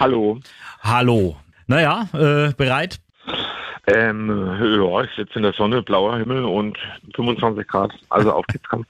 [0.00, 0.40] Hallo.
[0.80, 1.36] Hallo.
[1.66, 3.00] Naja, äh, bereit?
[3.86, 6.78] Ähm, ja, ich sitze in der Sonne, blauer Himmel und
[7.14, 7.92] 25 Grad.
[8.08, 8.86] Also auf geht's, komm.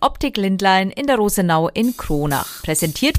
[0.00, 2.64] Optik Lindlein in der Rosenau in Kronach.
[2.64, 3.18] Präsentiert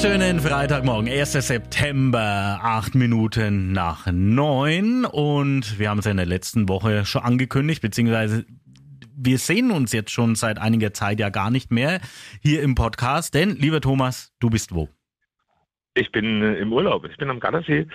[0.00, 1.32] Wunderschönen Freitagmorgen, 1.
[1.32, 5.04] September, acht Minuten nach neun.
[5.04, 8.46] Und wir haben es in der letzten Woche schon angekündigt, beziehungsweise
[9.16, 11.98] wir sehen uns jetzt schon seit einiger Zeit ja gar nicht mehr
[12.40, 13.34] hier im Podcast.
[13.34, 14.88] Denn, lieber Thomas, du bist wo?
[15.94, 17.04] Ich bin äh, im Urlaub.
[17.10, 17.88] Ich bin am Gardasee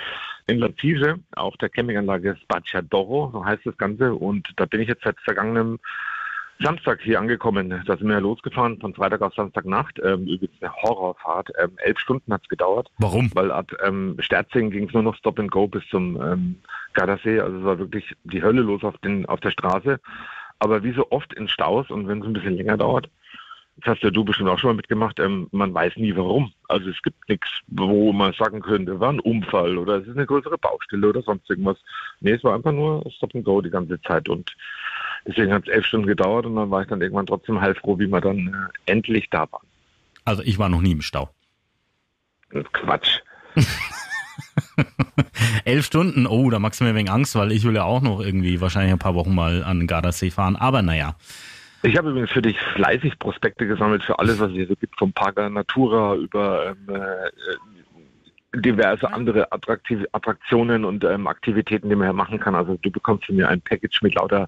[0.48, 4.14] in Lazise, auf der Campinganlage Spacciadoro, so heißt das Ganze.
[4.14, 5.80] Und da bin ich jetzt seit vergangenem
[6.64, 7.84] Samstag hier angekommen.
[7.86, 10.00] Da sind wir losgefahren von Freitag auf Samstagnacht.
[10.04, 11.50] Ähm, übrigens eine Horrorfahrt.
[11.62, 12.90] Ähm, elf Stunden hat's gedauert.
[12.98, 13.30] Warum?
[13.34, 16.56] weil ab ähm, Sterzing ging es nur noch Stop and Go bis zum ähm,
[16.94, 17.40] Gardasee.
[17.40, 20.00] Also es war wirklich die Hölle los auf, den, auf der Straße.
[20.60, 23.10] Aber wie so oft in Staus und wenn es ein bisschen länger dauert,
[23.78, 26.52] das hast ja du bestimmt auch schon mal mitgemacht, ähm, man weiß nie warum.
[26.68, 30.26] Also es gibt nichts, wo man sagen könnte, war ein Unfall oder es ist eine
[30.26, 31.78] größere Baustelle oder sonst irgendwas.
[32.20, 34.56] Nee, es war einfach nur Stop and Go die ganze Zeit und
[35.26, 38.08] deswegen hat es elf Stunden gedauert und dann war ich dann irgendwann trotzdem heilfroh, wie
[38.08, 39.66] wir dann äh, endlich da waren.
[40.26, 41.30] Also ich war noch nie im Stau.
[42.72, 43.20] Quatsch.
[45.66, 48.02] Elf Stunden, oh, da magst du mir ein wenig Angst, weil ich will ja auch
[48.02, 50.56] noch irgendwie wahrscheinlich ein paar Wochen mal an den Gardasee fahren.
[50.56, 51.16] Aber naja.
[51.84, 54.98] Ich habe übrigens für dich fleißig Prospekte gesammelt für alles, was es hier so gibt,
[54.98, 62.08] vom Parker Natura über ähm, äh, diverse andere attraktive Attraktionen und ähm, Aktivitäten, die man
[62.08, 62.56] hier machen kann.
[62.56, 64.48] Also du bekommst von mir ein Package mit lauter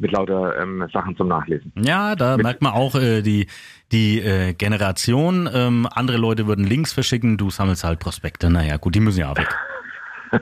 [0.00, 1.72] mit lauter ähm, Sachen zum Nachlesen.
[1.76, 3.48] Ja, da Mit- merkt man auch äh, die,
[3.90, 5.48] die äh, Generation.
[5.52, 8.48] Ähm, andere Leute würden Links verschicken, du sammelst halt Prospekte.
[8.48, 9.48] Naja, gut, die müssen ja auch weg.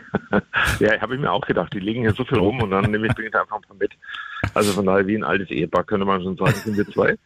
[0.80, 1.72] Ja, habe ich mir auch gedacht.
[1.72, 3.76] Die liegen hier so viel rum und dann nehme ich bringe ich einfach ein paar
[3.76, 3.92] mit.
[4.56, 7.16] Also von daher wie ein altes Ehepaar könnte man schon sagen, sind wir zwei.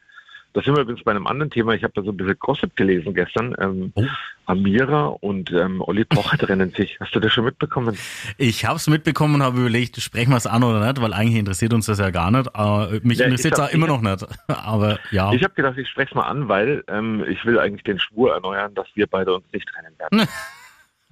[0.52, 1.74] Da sind wir übrigens bei einem anderen Thema.
[1.74, 3.54] Ich habe da so ein bisschen Gossip gelesen gestern.
[3.60, 4.04] Ähm, Oh.
[4.46, 6.98] Amira und ähm, Olli Pocher trennen sich.
[6.98, 7.96] Hast du das schon mitbekommen?
[8.36, 11.38] Ich habe es mitbekommen und habe überlegt, sprechen wir es an oder nicht, weil eigentlich
[11.38, 12.50] interessiert uns das ja gar nicht.
[12.52, 14.26] Äh, mich Ja, interessiert es auch immer noch nicht.
[14.48, 15.32] Aber ja.
[15.32, 18.34] Ich habe gedacht, ich spreche es mal an, weil ähm, ich will eigentlich den Schwur
[18.34, 20.28] erneuern, dass wir beide uns nicht trennen werden.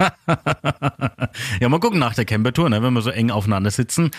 [1.61, 4.11] ja, mal gucken nach der Campertour, ne, wenn wir so eng aufeinander sitzen.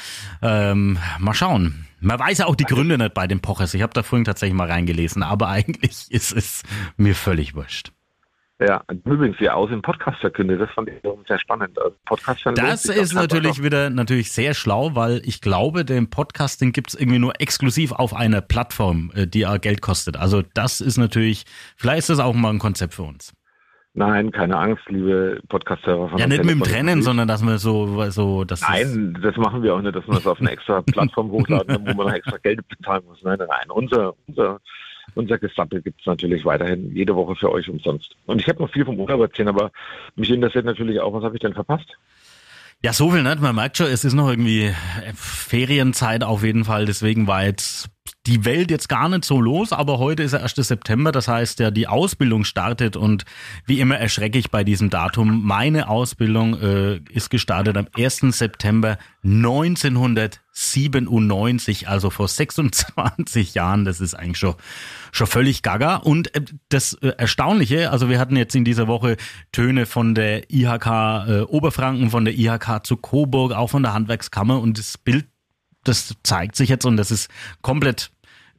[0.41, 1.88] Ähm, mal schauen.
[2.01, 3.73] Man weiß ja auch die Gründe nicht bei den Pochers.
[3.73, 6.63] Ich habe da vorhin tatsächlich mal reingelesen, aber eigentlich ist es
[6.97, 7.91] mir völlig wurscht.
[8.61, 10.95] Ja, übrigens, wie aus im Podcast verkündet, das fand ich
[11.29, 11.79] sehr spannend.
[11.79, 16.73] Also Podcast Das ist natürlich wieder natürlich sehr schlau, weil ich glaube, den Podcast, den
[16.73, 20.17] gibt's irgendwie nur exklusiv auf einer Plattform, äh, die auch Geld kostet.
[20.17, 21.45] Also das ist natürlich,
[21.77, 23.33] vielleicht ist das auch mal ein Konzept für uns.
[23.94, 26.09] Nein, keine Angst, liebe Podcast-Hörer.
[26.09, 29.63] von Ja, nicht mit dem Trennen, sondern dass wir so, so, das Nein, das machen
[29.63, 32.38] wir auch nicht, dass wir das auf eine extra Plattform hochladen, wo man noch extra
[32.38, 33.22] Geld bezahlen muss.
[33.23, 34.59] Nein, nein, unser, unser,
[35.16, 38.16] unser Gesappel gibt's natürlich weiterhin jede Woche für euch umsonst.
[38.27, 39.72] Und ich habe noch viel vom Urlaub erzählen, aber
[40.16, 41.97] mich interessiert natürlich auch, was habe ich denn verpasst?
[42.81, 43.41] Ja, so viel nicht.
[43.41, 44.73] Man merkt schon, es ist noch irgendwie äh,
[45.13, 46.85] Ferienzeit auf jeden Fall.
[46.85, 47.90] Deswegen war jetzt
[48.25, 49.73] die Welt jetzt gar nicht so los.
[49.73, 50.56] Aber heute ist der 1.
[50.56, 51.12] September.
[51.12, 52.95] Das heißt, ja, die Ausbildung startet.
[52.95, 53.25] Und
[53.66, 55.45] wie immer erschrecke ich bei diesem Datum.
[55.45, 58.19] Meine Ausbildung äh, ist gestartet am 1.
[58.29, 58.97] September
[60.59, 63.85] 1997, also vor 26 Jahren.
[63.85, 64.55] Das ist eigentlich schon,
[65.11, 65.95] schon völlig gaga.
[65.95, 69.15] Und äh, das äh, Erstaunliche, also wir hatten jetzt in dieser Woche
[69.53, 74.59] Töne von der IHK äh, Oberfranken, von der IHK zu Coburg, auch von der Handwerkskammer
[74.59, 75.27] und das Bild,
[75.85, 77.29] das zeigt sich jetzt und das ist
[77.61, 78.11] komplett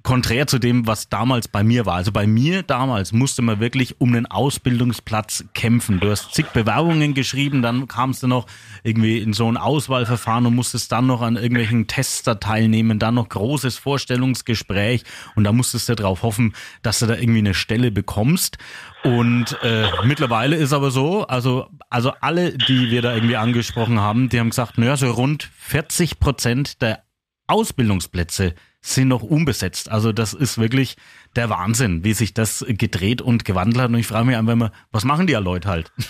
[0.02, 1.94] konträr zu dem, was damals bei mir war.
[1.94, 6.00] Also bei mir damals musste man wirklich um einen Ausbildungsplatz kämpfen.
[6.00, 8.46] Du hast zig Bewerbungen geschrieben, dann kamst du noch
[8.82, 13.14] irgendwie in so ein Auswahlverfahren und musstest dann noch an irgendwelchen Tests da teilnehmen, dann
[13.14, 15.04] noch großes Vorstellungsgespräch
[15.34, 18.58] und da musstest du darauf hoffen, dass du da irgendwie eine Stelle bekommst.
[19.02, 24.28] Und äh, mittlerweile ist aber so, also, also alle, die wir da irgendwie angesprochen haben,
[24.28, 27.02] die haben gesagt, naja, so rund 40 Prozent der
[27.46, 29.90] Ausbildungsplätze sind noch unbesetzt.
[29.90, 30.96] Also das ist wirklich
[31.36, 33.90] der Wahnsinn, wie sich das gedreht und gewandelt hat.
[33.90, 35.92] Und ich frage mich einfach immer, was machen die ja Leute halt?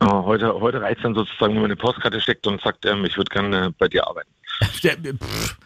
[0.00, 3.16] Oh, heute heute reicht dann sozusagen, wenn man eine Postkarte steckt und sagt, ähm, ich
[3.16, 4.30] würde gerne bei dir arbeiten.
[4.84, 5.57] Der, pff,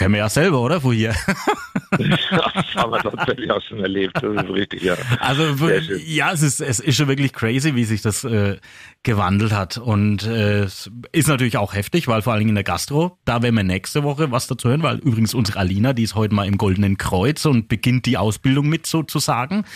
[0.00, 0.82] Kennen wir ja selber, oder?
[0.82, 1.10] Wo hier?
[1.90, 4.16] das haben wir tatsächlich auch schon erlebt.
[4.16, 4.94] Das ist richtig, ja.
[5.18, 5.68] Also
[6.06, 8.56] ja, es ist, es ist schon wirklich crazy, wie sich das äh,
[9.02, 9.76] gewandelt hat.
[9.76, 13.42] Und äh, es ist natürlich auch heftig, weil vor allen Dingen in der Gastro, da
[13.42, 16.46] werden wir nächste Woche was dazu hören, weil übrigens unsere Alina, die ist heute mal
[16.46, 19.66] im Goldenen Kreuz und beginnt die Ausbildung mit sozusagen.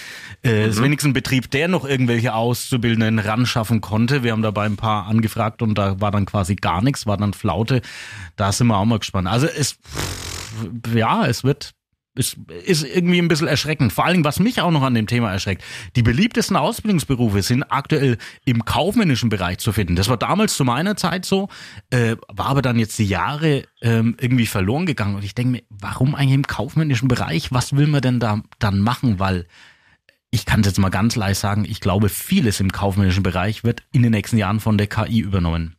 [0.43, 4.23] Äh, Ist wenigstens ein Betrieb, der noch irgendwelche Auszubildenden ran schaffen konnte.
[4.23, 7.35] Wir haben dabei ein paar angefragt und da war dann quasi gar nichts, war dann
[7.35, 7.82] Flaute.
[8.37, 9.29] Da sind wir auch mal gespannt.
[9.29, 9.79] Also es,
[10.94, 11.74] ja, es wird
[12.16, 13.92] ist, ist irgendwie ein bisschen erschreckend.
[13.92, 15.64] Vor allem, was mich auch noch an dem Thema erschreckt.
[15.96, 19.96] Die beliebtesten Ausbildungsberufe sind aktuell im kaufmännischen Bereich zu finden.
[19.96, 21.48] Das war damals zu meiner Zeit so,
[21.90, 25.16] äh, war aber dann jetzt die Jahre ähm, irgendwie verloren gegangen.
[25.16, 27.52] Und ich denke mir, warum eigentlich im kaufmännischen Bereich?
[27.52, 29.18] Was will man denn da dann machen?
[29.18, 29.46] Weil
[30.30, 33.82] ich kann es jetzt mal ganz leicht sagen, ich glaube, vieles im kaufmännischen Bereich wird
[33.92, 35.76] in den nächsten Jahren von der KI übernommen.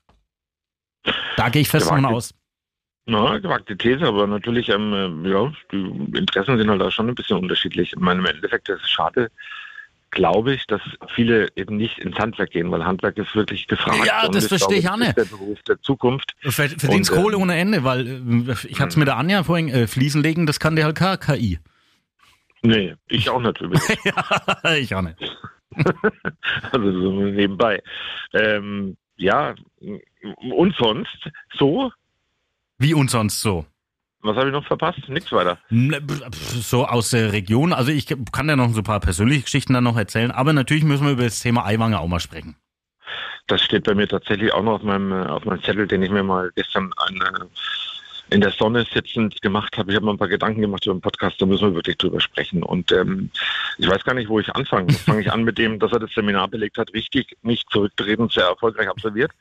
[1.37, 2.33] Da gehe ich fest davon aus.
[3.07, 7.15] Na, gewagte These, aber natürlich, ähm, äh, ja, die Interessen sind halt da schon ein
[7.15, 7.93] bisschen unterschiedlich.
[7.93, 9.29] Ich meine, im Endeffekt ist es schade,
[10.09, 10.81] glaube ich, dass
[11.13, 14.05] viele eben nicht ins Handwerk gehen, weil Handwerk ist wirklich gefragt.
[14.05, 16.33] Ja, das ich verstehe ich auch das ist der Beruf der Zukunft.
[16.41, 19.43] Ver- Verdienst Und, äh, Kohle ohne Ende, weil äh, ich hatte es mit der Anja
[19.43, 21.59] vorhin, äh, Fliesen legen, das kann der halt keine KI.
[22.63, 23.87] Nee, ich auch nicht übrigens.
[24.03, 25.17] ja, ich auch nicht.
[26.71, 27.83] also so nebenbei.
[28.33, 29.53] Ähm, ja,
[30.49, 31.91] und sonst so?
[32.77, 33.65] Wie und sonst so.
[34.21, 35.07] Was habe ich noch verpasst?
[35.07, 35.59] Nichts weiter.
[35.69, 37.73] So aus der Region.
[37.73, 40.83] Also ich kann ja noch so ein paar persönliche Geschichten dann noch erzählen, aber natürlich
[40.83, 42.55] müssen wir über das Thema Eiwanger auch mal sprechen.
[43.47, 46.09] Das steht bei mir tatsächlich auch noch auf meinem, äh, auf meinem Zettel, den ich
[46.09, 47.45] mir mal gestern an, äh,
[48.35, 49.91] in der Sonne sitzend gemacht habe.
[49.91, 52.19] Ich habe mir ein paar Gedanken gemacht über den Podcast, da müssen wir wirklich drüber
[52.19, 52.63] sprechen.
[52.63, 53.29] Und ähm,
[53.77, 54.91] ich weiß gar nicht, wo ich anfange.
[54.91, 58.43] Fange ich an mit dem, dass er das Seminar belegt hat, richtig, nicht zurücktreten, sehr
[58.43, 59.31] erfolgreich absolviert.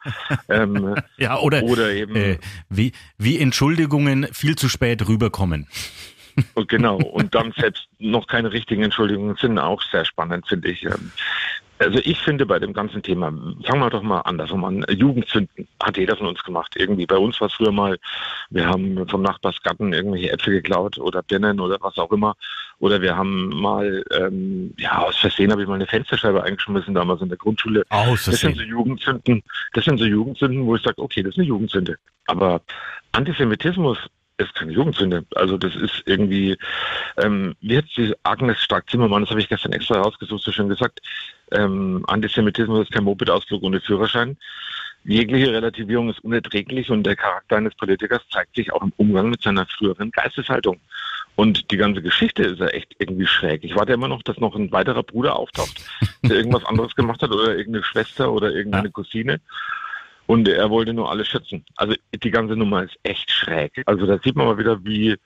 [0.48, 2.38] ähm, Ja, oder, oder eben, äh,
[2.68, 5.66] wie, wie Entschuldigungen viel zu spät rüberkommen.
[6.54, 10.84] Und genau, und dann selbst noch keine richtigen Entschuldigungen sind auch sehr spannend, finde ich.
[10.84, 11.12] Ähm,
[11.78, 13.26] Also ich finde bei dem ganzen Thema,
[13.64, 14.84] fangen wir doch mal andersrum an.
[14.88, 16.72] Jugendzünden hat jeder von uns gemacht.
[16.76, 17.98] Irgendwie bei uns war es früher mal,
[18.50, 22.36] wir haben vom Nachbarsgarten irgendwelche Äpfel geklaut oder Birnen oder was auch immer.
[22.78, 27.22] Oder wir haben mal, ähm, ja, aus Versehen habe ich mal eine Fensterscheibe eingeschmissen, damals
[27.22, 27.84] in der Grundschule.
[27.88, 28.62] Aus Das sind so.
[28.62, 29.42] Jugendzünden,
[29.72, 31.96] das sind so Jugendzünden, wo ich sage, okay, das ist eine Jugendzünde.
[32.26, 32.62] Aber
[33.12, 33.98] Antisemitismus
[34.38, 35.24] ist keine Jugendzünde.
[35.34, 36.56] Also das ist irgendwie,
[37.18, 41.00] ähm, wie hat die Agnes Stark-Zimmermann, das habe ich gestern extra rausgesucht, so schön gesagt,
[41.52, 44.36] ähm, Antisemitismus ist kein Moped-Ausflug ohne Führerschein.
[45.04, 49.42] Jegliche Relativierung ist unerträglich und der Charakter eines Politikers zeigt sich auch im Umgang mit
[49.42, 50.80] seiner früheren Geisteshaltung.
[51.36, 53.64] Und die ganze Geschichte ist ja echt irgendwie schräg.
[53.64, 55.84] Ich warte immer noch, dass noch ein weiterer Bruder auftaucht,
[56.22, 58.92] der irgendwas anderes gemacht hat oder irgendeine Schwester oder irgendeine Ja.
[58.92, 59.40] Cousine.
[60.26, 61.64] Und er wollte nur alle schützen.
[61.76, 63.82] Also die ganze Nummer ist echt schräg.
[63.86, 65.16] Also da sieht man mal wieder, wie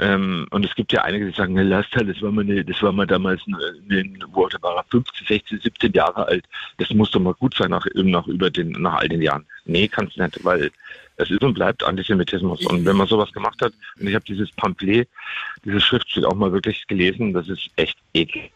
[0.00, 1.86] ähm, und es gibt ja einige, die sagen, ne, das
[2.20, 6.26] war mal, eine, das war mal damals ein, da war er 15, 16, 17 Jahre
[6.26, 6.44] alt.
[6.78, 9.46] Das muss doch mal gut sein nach, nach über den, nach all den Jahren.
[9.66, 10.72] Nee, kann's nicht, weil
[11.16, 12.66] es ist und bleibt Antisemitismus.
[12.66, 15.08] Und wenn man sowas gemacht hat, und ich habe dieses Pamphlet,
[15.64, 18.50] dieses Schriftstück auch mal wirklich gelesen, das ist echt eklig.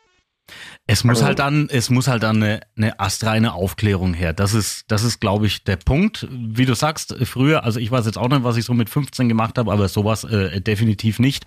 [0.86, 4.32] Es muss Also- halt dann, es muss halt dann eine, eine astreine Aufklärung her.
[4.32, 6.26] Das ist, das ist, glaube ich, der Punkt.
[6.30, 9.28] Wie du sagst, früher, also ich weiß jetzt auch nicht, was ich so mit 15
[9.28, 11.44] gemacht habe, aber sowas äh, definitiv nicht.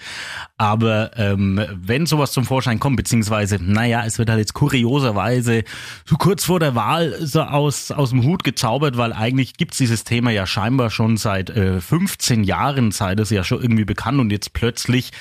[0.58, 5.64] Aber ähm, wenn sowas zum Vorschein kommt, beziehungsweise, naja, es wird halt jetzt kurioserweise
[6.06, 10.04] so kurz vor der Wahl so aus, aus dem Hut gezaubert, weil eigentlich gibt's dieses
[10.04, 14.32] Thema ja scheinbar schon seit äh, 15 Jahren, sei das ja schon irgendwie bekannt und
[14.32, 15.12] jetzt plötzlich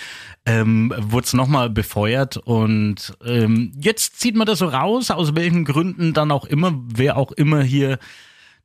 [0.46, 5.64] ähm, wurde es nochmal befeuert und ähm, jetzt zieht man das so raus, aus welchen
[5.64, 7.98] Gründen dann auch immer, wer auch immer hier,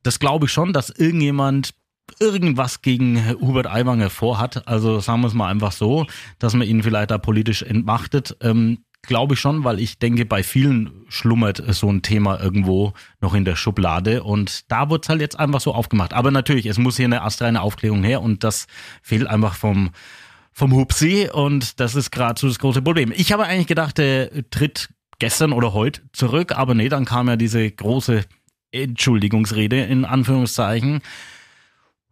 [0.03, 1.73] das glaube ich schon, dass irgendjemand
[2.19, 4.67] irgendwas gegen Hubert Aiwanger vorhat.
[4.67, 6.05] Also sagen wir es mal einfach so,
[6.39, 8.37] dass man ihn vielleicht da politisch entmachtet.
[8.41, 13.33] Ähm, glaube ich schon, weil ich denke, bei vielen schlummert so ein Thema irgendwo noch
[13.33, 16.13] in der Schublade und da wird es halt jetzt einfach so aufgemacht.
[16.13, 18.67] Aber natürlich, es muss hier eine astreine Aufklärung her und das
[19.01, 19.91] fehlt einfach vom
[20.55, 23.11] vom Hupsi und das ist gerade so das große Problem.
[23.13, 27.35] Ich habe eigentlich gedacht, der tritt gestern oder heute zurück, aber nee, dann kam ja
[27.35, 28.23] diese große
[28.71, 31.01] Entschuldigungsrede in Anführungszeichen.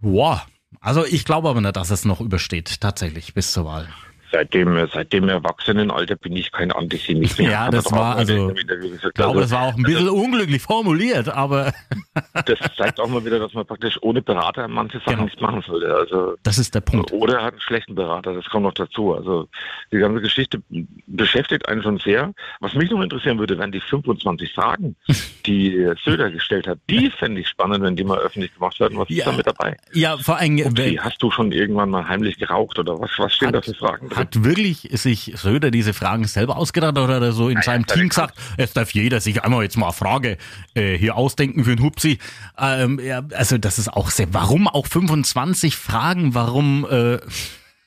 [0.02, 0.46] Wow.
[0.82, 3.88] Also ich glaube aber nicht, dass es noch übersteht, tatsächlich, bis zur Wahl.
[4.34, 7.52] Seit dem, seit dem Erwachsenenalter bin ich kein Antisemit mehr.
[7.52, 8.84] Ja, Hat das war also- gesagt.
[8.84, 11.72] Ich glaube, Also, das war auch ein bisschen unglücklich formuliert, aber
[12.46, 15.24] das zeigt auch mal wieder, dass man praktisch ohne Berater manche Sachen Genau.
[15.26, 15.94] nicht machen sollte.
[15.96, 17.12] Also das ist der Punkt.
[17.12, 19.14] Oder er hat einen schlechten Berater, das kommt noch dazu.
[19.14, 19.48] Also
[19.92, 20.64] die ganze Geschichte
[21.06, 22.34] beschäftigt einen schon sehr.
[22.60, 24.96] Was mich noch interessieren würde, wären die 25 Fragen,
[25.46, 26.80] die Söder gestellt hat.
[26.90, 28.98] Die fände ich spannend, wenn die mal öffentlich gemacht werden.
[28.98, 29.18] Was Ja.
[29.18, 29.78] ist da mit dabei?
[29.94, 33.34] Ja, vor allem, Okay, wer- hast du schon irgendwann mal heimlich geraucht oder was, was
[33.36, 34.23] stehen da für Fragen drin?
[34.24, 37.92] Hat wirklich sich Söder diese Fragen selber ausgedacht oder hat er so in seinem hat
[37.92, 38.40] er Team gesagt.
[38.56, 40.38] es darf jeder sich einmal jetzt mal eine Frage
[40.76, 42.20] äh, hier ausdenken für einen Hupsi?
[42.58, 47.20] Ähm, ja, also das ist auch sehr, warum auch 25 Fragen, warum, äh,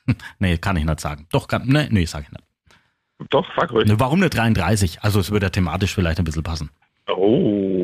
[0.38, 1.26] nee, kann ich nicht sagen.
[1.32, 2.44] Doch, kann, nee, nee, sag ich nicht.
[3.30, 3.88] Doch, frag ruhig.
[3.88, 5.02] Ne, Warum eine 33?
[5.02, 6.68] Also es würde ja thematisch vielleicht ein bisschen passen.
[7.08, 7.75] Oh,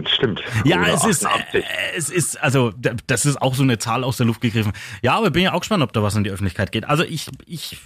[0.00, 0.42] das stimmt.
[0.64, 1.54] Ja, Oder es ist, 88.
[1.54, 2.72] äh, es ist, also
[3.06, 4.72] das ist auch so eine Zahl aus der Luft gegriffen.
[5.02, 6.84] Ja, aber bin ja auch gespannt, ob da was in die Öffentlichkeit geht.
[6.84, 7.78] Also ich, ich,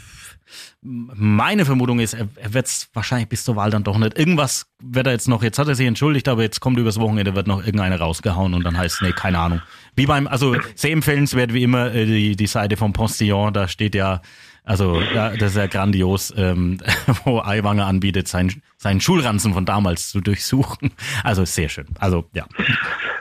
[0.81, 4.19] meine Vermutung ist, er, er wird es wahrscheinlich bis zur Wahl dann doch nicht.
[4.19, 7.35] Irgendwas wird er jetzt noch, jetzt hat er sich entschuldigt, aber jetzt kommt übers Wochenende,
[7.35, 9.63] wird noch irgendeine rausgehauen und dann heißt, nee, keine Ahnung.
[9.97, 13.95] Wie beim, also sehr empfehlenswert wie immer äh, die, die Seite vom Postillon, da steht
[13.95, 14.23] ja,
[14.69, 16.79] also ja, das ist ja grandios, ähm,
[17.25, 20.93] wo Aiwanger anbietet, seinen, seinen Schulranzen von damals zu durchsuchen.
[21.25, 21.87] Also sehr schön.
[21.99, 22.45] Also ja.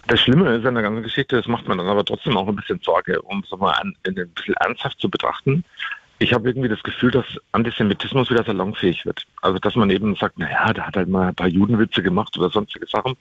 [0.08, 2.56] Das Schlimme ist an der ganzen Geschichte, das macht man dann aber trotzdem auch ein
[2.58, 5.64] bisschen Sorge, um es mal an, ein bisschen ernsthaft zu betrachten.
[6.20, 9.24] Ich habe irgendwie das Gefühl, dass Antisemitismus wieder salonfähig wird.
[9.42, 12.50] Also dass man eben sagt, naja, der hat halt mal ein paar Judenwitze gemacht oder
[12.50, 13.16] sonstige Sachen.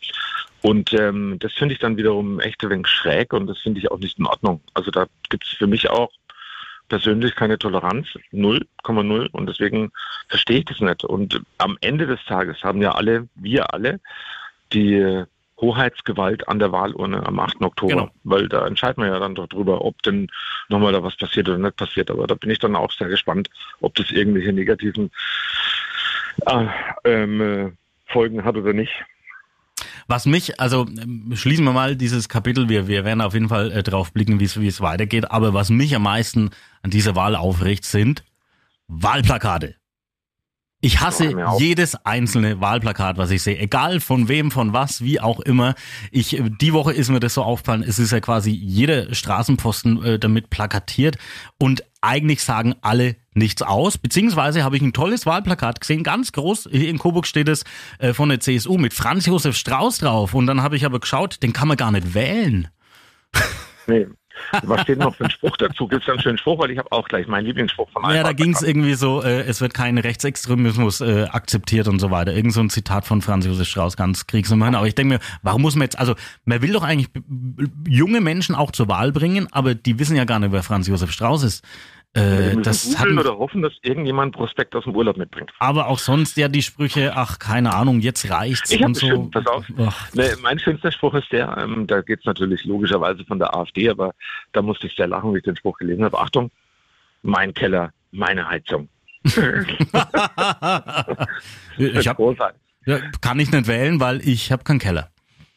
[0.63, 3.89] Und ähm, das finde ich dann wiederum echt ein wenig schräg und das finde ich
[3.89, 4.61] auch nicht in Ordnung.
[4.75, 6.11] Also da gibt es für mich auch
[6.89, 9.91] persönlich keine Toleranz, 0,0 und deswegen
[10.29, 11.05] verstehe ich das nicht.
[11.05, 14.01] Und am Ende des Tages haben ja alle, wir alle,
[14.73, 15.25] die
[15.61, 17.63] Hoheitsgewalt an der Wahlurne am 8.
[17.63, 18.11] Oktober, Genau.
[18.25, 20.29] weil da entscheiden wir ja dann doch drüber, ob denn
[20.69, 22.11] nochmal da was passiert oder nicht passiert.
[22.11, 23.49] Aber da bin ich dann auch sehr gespannt,
[23.81, 25.11] ob das irgendwelche negativen
[26.47, 26.67] äh,
[27.05, 27.73] ähm, äh,
[28.07, 28.93] Folgen hat oder nicht.
[30.09, 33.73] Was mich, also ähm, schließen wir mal dieses Kapitel, wir, wir werden auf jeden Fall
[33.73, 36.51] äh, drauf blicken, wie es weitergeht, aber was mich am meisten
[36.83, 38.25] an dieser Wahl aufregt, sind
[38.89, 39.75] Wahlplakate.
[40.83, 45.41] Ich hasse jedes einzelne Wahlplakat, was ich sehe, egal von wem, von was, wie auch
[45.41, 45.75] immer.
[46.13, 50.05] Ich, äh, die Woche ist mir das so aufgefallen, es ist ja quasi jeder Straßenposten
[50.05, 51.17] äh, damit plakatiert.
[51.59, 53.99] Und eigentlich sagen alle nichts aus.
[53.99, 56.69] Beziehungsweise habe ich ein tolles Wahlplakat gesehen, ganz groß.
[56.71, 57.65] Hier in Coburg steht es
[57.99, 60.35] äh, von der CSU mit Franz Josef Strauß drauf.
[60.35, 62.69] Und dann habe ich aber geschaut, den kann man gar nicht wählen.
[63.89, 64.07] Nee.
[64.65, 65.89] Was steht noch für ein Spruch dazu?
[65.89, 66.59] Gibt es einen schönen Spruch?
[66.59, 69.43] Weil ich habe auch gleich meinen Lieblingsspruch von Ja, da ging es irgendwie so, äh,
[69.43, 72.33] es wird kein Rechtsextremismus äh, akzeptiert und so weiter.
[72.33, 74.75] Irgend so ein Zitat von Franz Josef Strauß, ganz kriegsumern.
[74.75, 77.09] Aber ich denke mir, warum muss man jetzt, also man will doch eigentlich
[77.89, 81.11] junge Menschen auch zur Wahl bringen, aber die wissen ja gar nicht, wer Franz Josef
[81.11, 81.65] Strauß ist.
[82.17, 85.53] Äh, müssen das hat googeln mich, oder hoffen, dass irgendjemand Prospekt aus dem Urlaub mitbringt.
[85.59, 89.07] aber auch sonst ja die Sprüche, ach, keine Ahnung, jetzt reicht's Ich und so.
[89.07, 89.67] bestimmt, pass auf.
[90.15, 94.15] Nee, mein schönster Spruch ist der, ähm, da geht's natürlich logischerweise von der AfD, aber
[94.53, 96.19] da musste ich sehr lachen, wie ich den Spruch gelesen habe.
[96.19, 96.51] Achtung,
[97.23, 98.89] mein Keller, meine Heizung.
[101.77, 102.19] ich hab,
[102.87, 105.11] ja, kann ich nicht wählen, weil ich habe keinen Keller.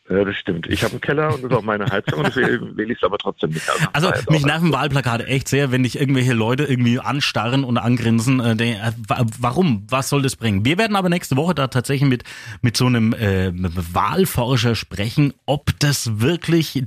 [0.09, 0.65] Ja, das stimmt.
[0.67, 3.03] Ich habe einen Keller und das ist auch meine Heizung und deswegen will ich es
[3.03, 3.63] aber trotzdem nicht.
[3.93, 8.39] Also daher mich nerven Wahlplakate echt sehr, wenn dich irgendwelche Leute irgendwie anstarren und angrinsen.
[8.39, 9.85] Äh, denk, äh, wa- warum?
[9.89, 10.65] Was soll das bringen?
[10.65, 12.23] Wir werden aber nächste Woche da tatsächlich mit,
[12.63, 16.83] mit so einem äh, Wahlforscher sprechen, ob das wirklich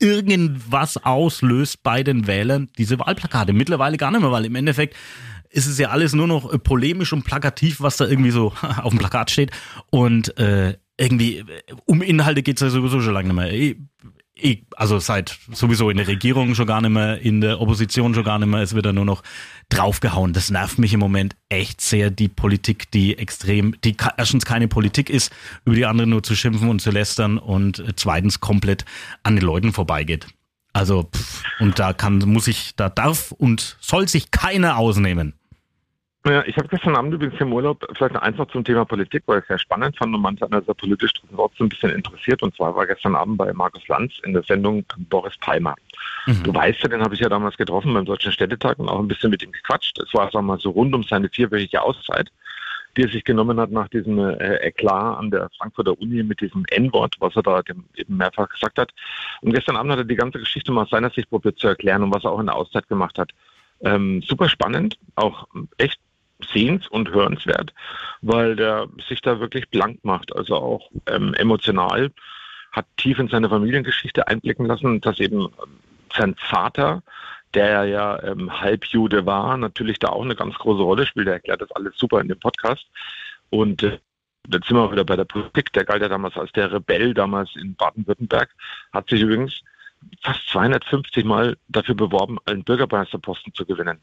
[0.00, 3.52] irgendwas auslöst bei den Wählern, diese Wahlplakate.
[3.52, 4.96] Mittlerweile gar nicht mehr, weil im Endeffekt
[5.50, 8.98] ist es ja alles nur noch polemisch und plakativ, was da irgendwie so auf dem
[8.98, 9.50] Plakat steht.
[9.90, 11.44] Und äh, irgendwie
[11.86, 13.52] um Inhalte geht's ja sowieso schon lange nicht mehr.
[13.52, 13.76] Eh,
[14.36, 18.24] eh, Also seit sowieso in der Regierung schon gar nicht mehr, in der Opposition schon
[18.24, 18.60] gar nicht mehr.
[18.60, 19.22] Es wird da nur noch
[19.68, 20.32] draufgehauen.
[20.32, 25.08] Das nervt mich im Moment echt sehr, die Politik, die extrem, die erstens keine Politik
[25.08, 25.32] ist,
[25.64, 28.84] über die anderen nur zu schimpfen und zu lästern und äh, zweitens komplett
[29.22, 30.26] an den Leuten vorbeigeht.
[30.72, 35.34] Also, pff, und da kann, muss ich, da darf und soll sich keiner ausnehmen.
[36.28, 39.38] Ja, ich habe gestern Abend übrigens im Urlaub vielleicht noch einfach zum Thema Politik, weil
[39.38, 42.42] ich es sehr spannend fand und manche einer sehr politisch trotzdem ein bisschen interessiert.
[42.42, 45.74] Und zwar war gestern Abend bei Markus Lanz in der Sendung Boris Palmer.
[46.42, 49.08] Du weißt ja, den habe ich ja damals getroffen beim Deutschen Städtetag und auch ein
[49.08, 49.98] bisschen mit ihm gequatscht.
[49.98, 52.30] Es war, wir mal, so rund um seine vierwöchige Auszeit,
[52.96, 56.66] die er sich genommen hat nach diesem äh, Eklat an der Frankfurter Uni mit diesem
[56.70, 58.92] N-Wort, was er da dem eben mehrfach gesagt hat.
[59.40, 62.02] Und gestern Abend hat er die ganze Geschichte mal aus seiner Sicht probiert zu erklären
[62.02, 63.30] und was er auch in der Auszeit gemacht hat.
[63.80, 65.46] Ähm, super spannend, auch
[65.78, 65.98] echt
[66.52, 67.74] sehens- und hörenswert,
[68.22, 72.10] weil der sich da wirklich blank macht, also auch ähm, emotional,
[72.72, 75.80] hat tief in seine Familiengeschichte einblicken lassen, dass eben ähm,
[76.14, 77.02] sein Vater
[77.54, 81.28] der ja ähm, Halbjude war, natürlich da auch eine ganz große Rolle spielt.
[81.28, 82.86] Er erklärt das alles super in dem Podcast.
[83.48, 83.98] Und äh,
[84.50, 85.72] Jetzt sind wir wieder bei der Politik.
[85.74, 88.48] Der galt ja damals als der Rebell damals in Baden-Württemberg,
[88.92, 89.60] hat sich übrigens
[90.22, 93.98] fast 250 Mal dafür beworben, einen Bürgermeisterposten zu gewinnen.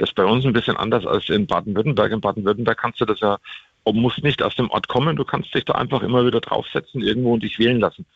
[0.00, 2.10] Das ist bei uns ein bisschen anders als in Baden-Württemberg.
[2.10, 3.36] In Baden-Württemberg kannst du das ja,
[3.84, 7.34] musst nicht aus dem Ort kommen, du kannst dich da einfach immer wieder draufsetzen irgendwo
[7.34, 8.06] und dich wählen lassen.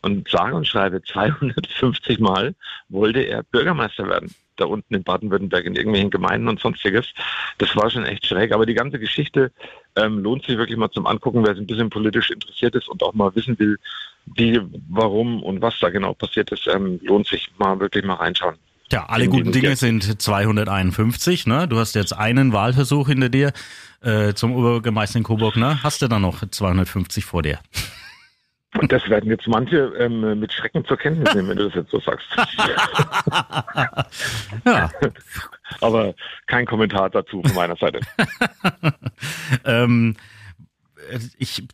[0.00, 2.54] Und sage und schreibe, 250 Mal
[2.88, 7.12] wollte er Bürgermeister werden da unten in Baden-Württemberg in irgendwelchen Gemeinden und sonstiges.
[7.58, 8.52] Das war schon echt schräg.
[8.52, 9.52] Aber die ganze Geschichte
[9.94, 13.02] ähm, lohnt sich wirklich mal zum Angucken, wer sich ein bisschen politisch interessiert ist und
[13.02, 13.78] auch mal wissen will,
[14.34, 18.56] wie, warum und was da genau passiert ist, ähm, lohnt sich mal wirklich mal reinschauen.
[18.92, 21.46] Ja, alle guten Dinge sind 251.
[21.46, 21.66] Ne?
[21.66, 23.52] Du hast jetzt einen Wahlversuch hinter dir
[24.00, 25.56] äh, zum Oberbürgermeister in Coburg.
[25.56, 25.82] Ne?
[25.82, 27.58] Hast du dann noch 250 vor dir?
[28.78, 31.90] Und das werden jetzt manche ähm, mit Schrecken zur Kenntnis nehmen, wenn du das jetzt
[31.90, 32.26] so sagst.
[34.66, 34.90] ja.
[35.80, 36.14] Aber
[36.46, 38.00] kein Kommentar dazu von meiner Seite.
[39.64, 40.16] ähm,
[41.38, 41.64] ich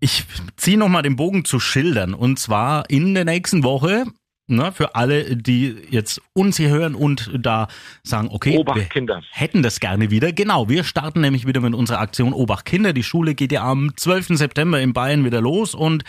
[0.00, 0.24] ich
[0.56, 2.14] ziehe nochmal den Bogen zu Schildern.
[2.14, 4.04] Und zwar in der nächsten Woche
[4.50, 7.68] Ne, für alle, die jetzt uns hier hören und da
[8.02, 9.22] sagen, okay, Obacht Kinder.
[9.30, 10.32] hätten das gerne wieder.
[10.32, 12.92] Genau, wir starten nämlich wieder mit unserer Aktion Obacht Kinder.
[12.92, 14.36] Die Schule geht ja am 12.
[14.36, 16.02] September in Bayern wieder los und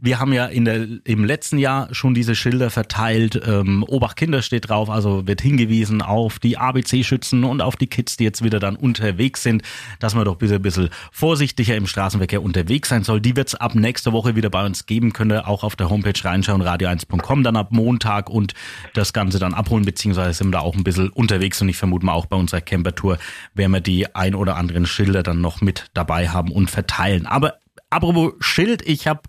[0.00, 3.40] wir haben ja in der, im letzten Jahr schon diese Schilder verteilt.
[3.46, 8.16] Ähm, Obacht Kinder steht drauf, also wird hingewiesen auf die ABC-Schützen und auf die Kids,
[8.16, 9.62] die jetzt wieder dann unterwegs sind,
[9.98, 13.20] dass man doch ein bisschen vorsichtiger im Straßenverkehr unterwegs sein soll.
[13.20, 15.12] Die wird es ab nächster Woche wieder bei uns geben.
[15.12, 18.54] Könnt auch auf der Homepage reinschauen, radio1.com, dann ab Montag und
[18.92, 22.06] das Ganze dann abholen, beziehungsweise sind wir da auch ein bisschen unterwegs und ich vermute
[22.06, 23.18] mal auch bei unserer Camper-Tour
[23.54, 27.26] werden wir die ein oder anderen Schilder dann noch mit dabei haben und verteilen.
[27.26, 27.54] Aber
[27.90, 29.22] apropos Schild, ich habe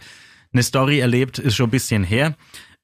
[0.56, 2.36] eine Story erlebt, ist schon ein bisschen her.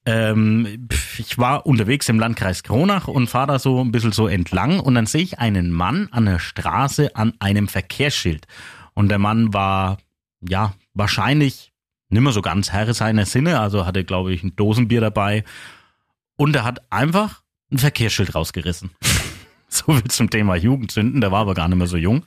[0.05, 0.87] Ähm,
[1.17, 4.95] ich war unterwegs im Landkreis Kronach und fahre da so ein bisschen so entlang und
[4.95, 8.45] dann sehe ich einen Mann an der Straße an einem Verkehrsschild.
[8.93, 9.99] Und der Mann war,
[10.41, 11.71] ja, wahrscheinlich
[12.09, 15.43] nicht mehr so ganz Herr seiner Sinne, also hatte, glaube ich, ein Dosenbier dabei.
[16.35, 18.89] Und er hat einfach ein Verkehrsschild rausgerissen.
[19.69, 22.25] so viel zum Thema Jugendzünden, der war aber gar nicht mehr so jung.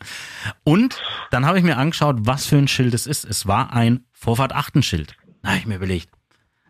[0.63, 3.25] Und dann habe ich mir angeschaut, was für ein Schild es ist.
[3.25, 5.17] Es war ein Vorfahrt-Achtenschild.
[5.45, 6.09] Da habe ich mir überlegt,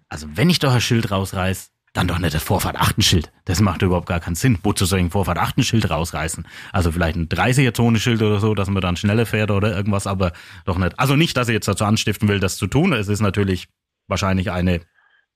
[0.09, 3.31] also wenn ich doch ein Schild rausreiß, dann doch nicht das Vorfahrt-Achtenschild.
[3.45, 4.59] Das macht überhaupt gar keinen Sinn.
[4.65, 6.45] Wozu soll ich ein Vorfahrt-Achtenschild rausreißen?
[6.73, 10.33] Also vielleicht ein 30er-Zone-Schild oder so, dass man dann schneller fährt oder irgendwas, aber
[10.65, 10.99] doch nicht.
[10.99, 12.93] Also nicht, dass ich jetzt dazu anstiften will, das zu tun.
[12.93, 13.69] Es ist natürlich
[14.09, 14.81] wahrscheinlich eine,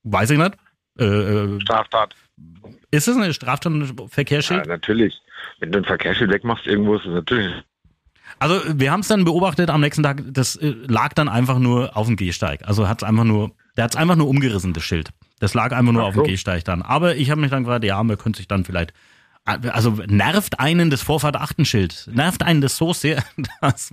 [0.02, 0.56] weiß ich nicht.
[0.98, 2.16] Äh, äh Straftat.
[2.90, 4.66] Ist es eine Straftat, ein Verkehrsschild?
[4.66, 5.14] Ja, natürlich.
[5.60, 7.52] Wenn du ein Verkehrsschild wegmachst irgendwo, ist es natürlich
[8.38, 11.96] also wir haben es dann beobachtet am nächsten Tag, das äh, lag dann einfach nur
[11.96, 12.66] auf dem Gehsteig.
[12.66, 15.10] Also hat es einfach nur, der hat es einfach nur umgerissen, das Schild.
[15.40, 16.82] Das lag einfach nur Ach auf dem Gehsteig dann.
[16.82, 18.92] Aber ich habe mich dann gefragt, ja, man könnte sich dann vielleicht,
[19.44, 23.22] also nervt einen das Vorfahrt-Achtenschild, nervt einen das so sehr,
[23.60, 23.90] dass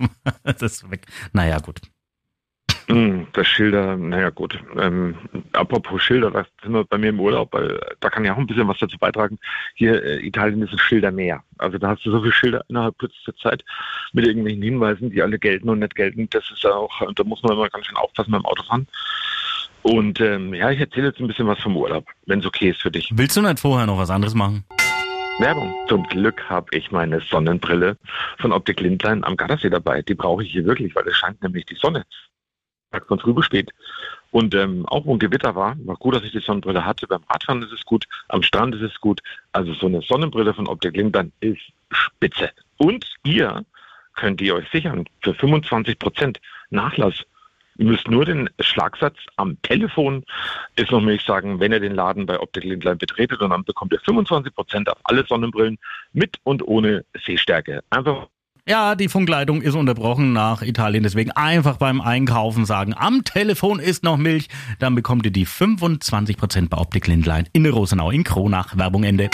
[0.58, 1.06] das weg.
[1.32, 1.80] Naja, gut.
[2.88, 4.58] Hm, das Schilder, naja gut.
[4.78, 5.16] Ähm,
[5.52, 8.46] apropos Schilder, das sind wir bei mir im Urlaub, weil da kann ja auch ein
[8.46, 9.38] bisschen was dazu beitragen.
[9.74, 11.42] Hier, äh, Italien ist ein Schildermeer.
[11.58, 13.64] Also da hast du so viele Schilder innerhalb kürzester Zeit
[14.12, 16.28] mit irgendwelchen Hinweisen, die alle gelten und nicht gelten.
[16.30, 18.86] Das ist auch, da muss man immer ganz schön aufpassen beim Autofahren.
[19.82, 22.82] Und ähm, ja, ich erzähle jetzt ein bisschen was vom Urlaub, wenn es okay ist
[22.82, 23.10] für dich.
[23.14, 24.64] Willst du nicht vorher noch was anderes machen?
[25.38, 25.74] Werbung.
[25.88, 27.98] Zum Glück habe ich meine Sonnenbrille
[28.38, 30.02] von Optik Lindlein am Gardasee dabei.
[30.02, 32.04] Die brauche ich hier wirklich, weil es scheint nämlich die Sonne
[32.96, 33.72] Tag von drüber steht.
[34.30, 37.06] Und ähm, auch wo ein Gewitter war, war gut, dass ich die Sonnenbrille hatte.
[37.06, 39.20] Beim Radfahren ist es gut, am Strand ist es gut.
[39.52, 42.50] Also so eine Sonnenbrille von Optik Lindern ist spitze.
[42.76, 43.64] Und ihr
[44.14, 47.24] könnt ihr euch sichern für 25 Prozent Nachlass.
[47.78, 50.24] Ihr müsst nur den Schlagsatz am Telefon
[50.76, 53.92] ist noch möglich sagen, wenn ihr den Laden bei Optik Lindlein betretet und dann bekommt
[53.92, 55.78] ihr 25 Prozent auf alle Sonnenbrillen
[56.12, 57.82] mit und ohne Sehstärke.
[57.90, 58.28] Einfach
[58.68, 61.04] ja, die Funkleitung ist unterbrochen nach Italien.
[61.04, 64.48] Deswegen einfach beim Einkaufen sagen, am Telefon ist noch Milch.
[64.80, 68.76] Dann bekommt ihr die 25% bei Optik Lindlein in der Rosenau in Kronach.
[68.76, 69.30] Werbung Ende.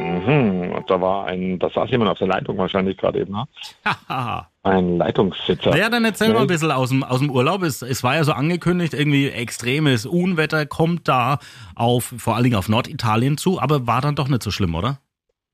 [0.00, 3.46] Mhm, da war ein, da saß jemand auf der Leitung wahrscheinlich gerade eben, ne?
[4.64, 5.76] ein Leitungssitzer.
[5.76, 7.62] Ja, dann erzähl mal ein bisschen aus dem, aus dem Urlaub.
[7.62, 11.38] Es, es war ja so angekündigt, irgendwie extremes Unwetter kommt da
[11.76, 14.98] auf, vor allen Dingen auf Norditalien zu, aber war dann doch nicht so schlimm, oder?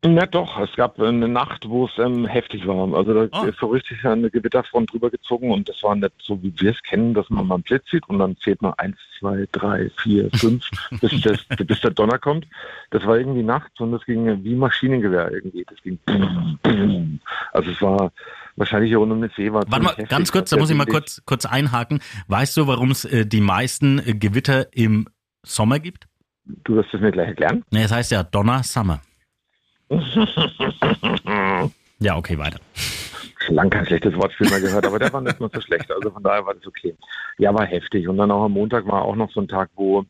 [0.04, 2.94] Na doch, es gab eine Nacht, wo es ähm, heftig war.
[2.94, 3.46] Also da oh.
[3.46, 6.80] ist so richtig eine Gewitterfront drüber gezogen und das war nicht so, wie wir es
[6.84, 10.30] kennen, dass man mal einen Blitz sieht und dann zählt man eins, zwei, drei, vier,
[10.34, 12.46] fünf, bis, das, bis der Donner kommt.
[12.90, 15.64] Das war irgendwie nachts und das ging wie Maschinengewehr irgendwie.
[15.68, 15.98] Das ging
[17.52, 18.12] Also es war
[18.54, 19.64] wahrscheinlich hier rund um den See war.
[19.66, 20.08] Warte mal, heftig.
[20.08, 21.98] ganz kurz, da muss ich mal kurz, kurz einhaken.
[22.28, 25.08] Weißt du, warum es äh, die meisten äh, Gewitter im
[25.44, 26.06] Sommer gibt?
[26.44, 27.64] Du wirst es mir gleich erklären.
[27.72, 29.00] Nee, es heißt ja Donner Summer.
[32.00, 32.60] Ja, okay, weiter.
[33.48, 35.90] lang kein schlechtes Wortspiel mehr gehört, aber der war nicht mehr so schlecht.
[35.90, 36.94] Also von daher war das okay.
[37.38, 38.06] Ja, war heftig.
[38.08, 40.04] Und dann auch am Montag war auch noch so ein Tag, wo,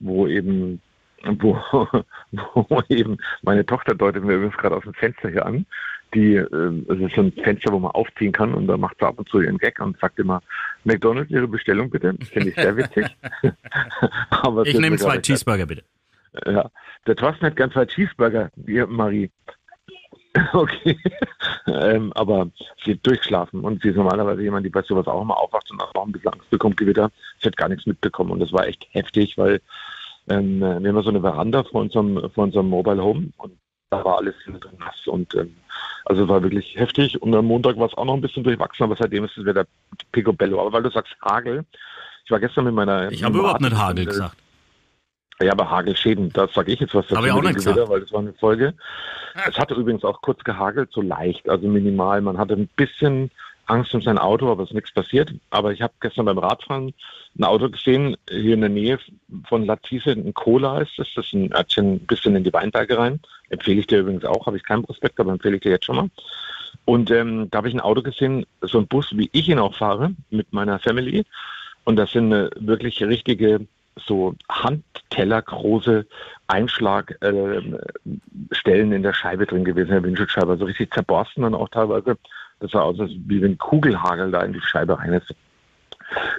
[0.00, 0.80] wo eben,
[1.22, 1.58] wo,
[2.32, 5.66] wo eben meine Tochter deutet mir übrigens gerade aus dem Fenster hier an.
[6.14, 9.06] Die, äh, es ist so ein Fenster, wo man aufziehen kann und da macht sie
[9.06, 10.42] ab und zu ihren Gag und sagt immer,
[10.84, 12.14] McDonalds, Ihre Bestellung bitte.
[12.32, 13.06] Finde ich sehr witzig.
[14.64, 15.84] Ich nehme zwei Cheeseburger, bitte.
[16.46, 16.70] Ja,
[17.06, 18.50] der Thorsten hat gern zwei Cheeseburger,
[18.88, 19.30] Marie.
[20.52, 20.98] Okay,
[21.68, 22.50] ähm, aber
[22.84, 25.80] sie hat durchschlafen und sie ist normalerweise jemand, die bei sowas auch immer aufwacht und
[25.80, 27.12] auch ein bisschen Angst bekommt, Gewitter.
[27.40, 29.60] Sie hat gar nichts mitbekommen und das war echt heftig, weil
[30.28, 33.56] ähm, wir haben so eine Veranda vor unserem, vor unserem Mobile Home und
[33.90, 35.54] da war alles drin nass und ähm,
[36.04, 38.96] also war wirklich heftig und am Montag war es auch noch ein bisschen durchwachsen, aber
[38.96, 39.66] seitdem ist es wieder
[40.10, 40.60] Picobello.
[40.60, 41.64] Aber weil du sagst Hagel,
[42.24, 43.10] ich war gestern mit meiner...
[43.12, 44.36] Ich habe überhaupt nicht Hagel gesagt.
[45.40, 47.64] Ja, aber Hagelschäden, da sage ich jetzt was dazu Hab ich auch mit dem nicht
[47.64, 47.90] Gewitter, gesagt.
[47.90, 48.74] weil das war eine Folge.
[49.48, 52.20] Es hatte übrigens auch kurz gehagelt, so leicht, also minimal.
[52.20, 53.30] Man hatte ein bisschen
[53.66, 55.32] Angst um sein Auto, aber es ist nichts passiert.
[55.50, 56.92] Aber ich habe gestern beim Radfahren
[57.36, 58.98] ein Auto gesehen, hier in der Nähe
[59.48, 61.08] von Latise, ein Cola ist das.
[61.16, 63.20] Das ist ein Örtchen ein bisschen in die Weinberge rein.
[63.48, 65.96] Empfehle ich dir übrigens auch, habe ich keinen Prospekt, aber empfehle ich dir jetzt schon
[65.96, 66.10] mal.
[66.84, 69.74] Und ähm, da habe ich ein Auto gesehen, so ein Bus, wie ich ihn auch
[69.74, 71.24] fahre, mit meiner Family.
[71.84, 76.06] Und das sind äh, wirklich richtige, so handtellergroße
[76.46, 80.52] Einschlagstellen äh, Stellen in der Scheibe drin gewesen, in der Windschutzscheibe.
[80.52, 82.16] Also richtig zerborsten dann auch teilweise.
[82.60, 85.34] Das sah aus, als wie wenn Kugelhagel da in die Scheibe rein ist.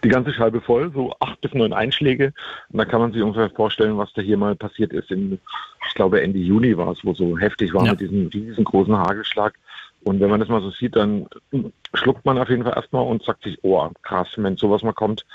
[0.03, 2.33] Die ganze Scheibe voll, so acht bis neun Einschläge.
[2.69, 5.11] Und da kann man sich ungefähr vorstellen, was da hier mal passiert ist.
[5.11, 5.39] In,
[5.87, 7.91] ich glaube, Ende Juni war es, wo so heftig war Ja.
[7.91, 9.55] mit diesem riesengroßen Hagelschlag.
[10.03, 11.27] Und wenn man das mal so sieht, dann
[11.95, 15.25] schluckt man auf jeden Fall erstmal und sagt sich, oh, krass, wenn sowas mal kommt,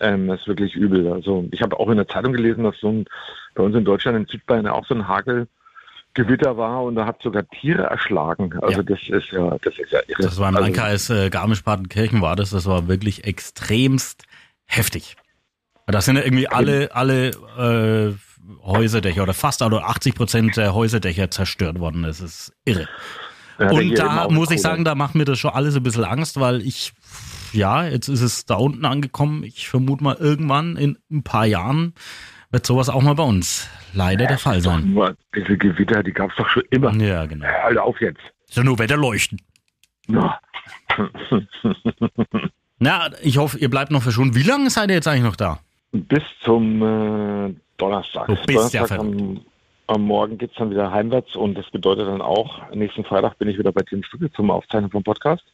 [0.00, 1.12] ähm, das ist wirklich übel.
[1.12, 3.04] Also ich habe auch in der Zeitung gelesen, dass so ein,
[3.54, 7.48] bei uns in Deutschland in Südbayern auch so ein Hagelgewitter war und da hat sogar
[7.48, 8.52] Tiere erschlagen.
[8.62, 8.82] Also Ja.
[8.82, 10.22] das ist ja, das ist ja irre.
[10.22, 12.50] Das war im also, Landkreis äh, Garmisch-Partenkirchen war das.
[12.50, 14.24] Das war wirklich extremst
[14.66, 15.16] heftig.
[15.86, 18.14] Da sind ja irgendwie alle, alle äh,
[18.62, 22.02] Häuserdächer oder fast oder 80 Prozent der Häuserdächer zerstört worden.
[22.02, 22.88] Das ist irre.
[23.58, 26.38] ja, Und da muss ich sagen, da macht mir das schon alles ein bisschen Angst,
[26.38, 26.92] weil ich,
[27.52, 29.44] ja, jetzt ist es da unten angekommen.
[29.44, 31.94] Ich vermute mal, irgendwann in ein paar Jahren
[32.50, 34.92] wird sowas auch mal bei uns leider der Fall sein.
[34.92, 36.94] Nur diese Gewitter, die gab es doch schon immer.
[36.94, 37.46] Ja, genau.
[37.46, 38.20] Halt auf jetzt.
[38.50, 39.40] Ja nur Wetterleuchten.
[40.08, 40.40] Ja.
[42.78, 44.34] Na, ich hoffe, ihr bleibt noch verschwunden.
[44.34, 45.58] Wie lange seid ihr jetzt eigentlich noch da?
[45.92, 48.26] Bis zum äh, Donnerstag.
[48.26, 49.40] Du bist ja Donnerstag am,
[49.88, 53.58] am Morgen geht's dann wieder heimwärts und das bedeutet dann auch, nächsten Freitag bin ich
[53.58, 55.44] wieder bei dir im Studio zum Aufzeichnen vom Podcast.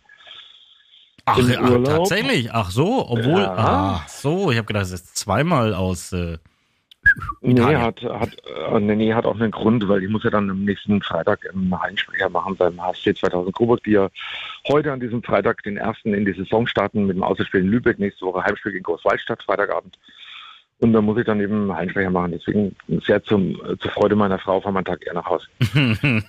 [1.27, 2.53] Ach, Im ach tatsächlich.
[2.53, 3.43] Ach so, obwohl.
[3.43, 3.55] Ja.
[3.57, 6.13] Ach so, ich habe gedacht, es ist zweimal aus.
[6.13, 6.39] Äh,
[7.43, 8.31] Nee, hat, hat,
[8.73, 11.79] äh, nee, hat auch einen Grund, weil ich muss ja dann am nächsten Freitag einen
[11.79, 14.09] Heimsprecher machen beim HSC 2000 Coburg, die ja
[14.69, 17.99] heute an diesem Freitag den ersten in die Saison starten mit dem Auswärtsspiel in Lübeck,
[17.99, 19.99] nächste Woche Heimspiel gegen Großwaldstadt, Freitagabend.
[20.81, 22.33] Und da muss ich dann eben Heimsprecher machen.
[22.33, 22.75] Deswegen
[23.07, 25.47] sehr zum, zur Freude meiner Frau fahren wir einen Tag eher nach Hause.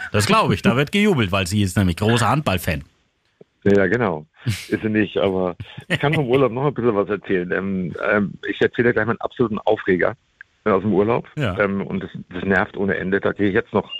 [0.12, 2.84] das glaube ich, da wird gejubelt, weil sie ist nämlich großer Handballfan.
[3.64, 4.26] Ja, genau.
[4.46, 5.56] Ist sie nicht, aber
[5.88, 7.52] ich kann vom Urlaub noch ein bisschen was erzählen.
[7.52, 10.16] Ähm, ähm, ich erzähle gleich meinen absoluten Aufreger
[10.64, 11.26] aus dem Urlaub.
[11.36, 11.58] Ja.
[11.58, 13.20] Ähm, und das, das nervt ohne Ende.
[13.20, 13.90] Da gehe ich jetzt noch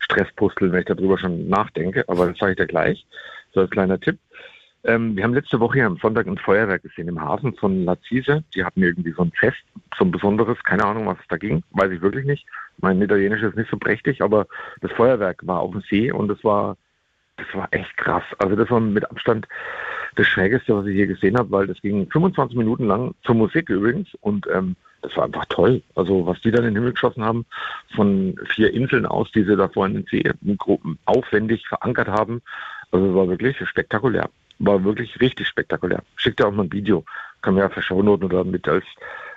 [0.00, 2.04] Stresspusteln, wenn ich darüber schon nachdenke.
[2.08, 3.06] Aber das sage ich dir gleich.
[3.52, 4.18] So als kleiner Tipp.
[4.84, 8.44] Ähm, wir haben letzte Woche hier am Sonntag ein Feuerwerk gesehen im Hafen von Lazise.
[8.54, 9.58] Die hatten irgendwie so ein Fest,
[9.98, 10.62] so ein besonderes.
[10.62, 11.64] Keine Ahnung, was es da ging.
[11.72, 12.46] Weiß ich wirklich nicht.
[12.78, 14.46] Mein Italienisch ist nicht so prächtig, aber
[14.80, 16.76] das Feuerwerk war auf dem See und es war
[17.38, 18.24] das war echt krass.
[18.38, 19.48] Also das war mit Abstand
[20.16, 23.68] das Schrägeste, was ich je gesehen habe, weil das ging 25 Minuten lang zur Musik
[23.70, 25.82] übrigens und ähm, das war einfach toll.
[25.94, 27.46] Also was die dann in den Himmel geschossen haben,
[27.94, 32.08] von vier Inseln aus, die sie da vorne in den See in Gruppen aufwendig verankert
[32.08, 32.42] haben,
[32.90, 34.28] also war wirklich spektakulär.
[34.58, 36.02] War wirklich richtig spektakulär.
[36.16, 37.04] Schickt dir auch mal ein Video.
[37.42, 38.84] Kann man ja verschaunoten oder mit als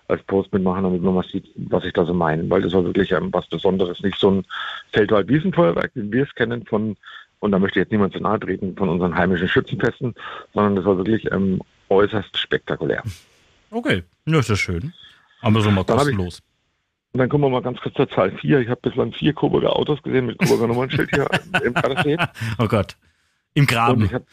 [0.08, 2.48] als Post mitmachen, damit man mal sieht, was ich da so meine.
[2.50, 4.02] Weil das war wirklich ähm, was Besonderes.
[4.02, 4.46] Nicht so ein
[4.92, 6.98] Feldwald-Wiesenfeuerwerk, wie wir es kennen von
[7.42, 10.16] und da möchte jetzt niemand zu nahe treten von unseren heimischen Schützenfesten,
[10.54, 13.04] sondern das war wirklich ähm, äußerst spektakulär.
[13.72, 14.94] Okay, ja, ist ja schön.
[15.42, 16.42] Aber so mal Dann hab ich- kostenlos.
[17.14, 18.60] Und dann kommen wir mal ganz kurz zur Zahl 4.
[18.62, 21.28] Ich habe bislang vier Coburger Autos gesehen mit Coburger Nummernschild hier
[21.66, 22.18] im Gardasee.
[22.58, 22.96] Oh Gott.
[23.54, 24.06] Im Graben.
[24.06, 24.24] ich habe,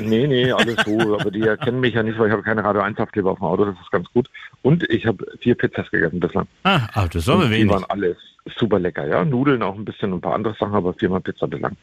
[0.00, 2.82] nee, nee, alles so, aber die erkennen mich ja nicht, weil ich habe keine Radio
[2.82, 4.28] 1 Aufkleber auf dem Auto, das ist ganz gut.
[4.62, 6.48] Und ich habe vier Pizzas gegessen bislang.
[6.64, 7.72] Ah, ah, das ist aber Und die wenig.
[7.72, 8.16] waren alle
[8.56, 9.24] super lecker, ja.
[9.24, 11.76] Nudeln auch ein bisschen und ein paar andere Sachen, aber viermal Pizza bislang.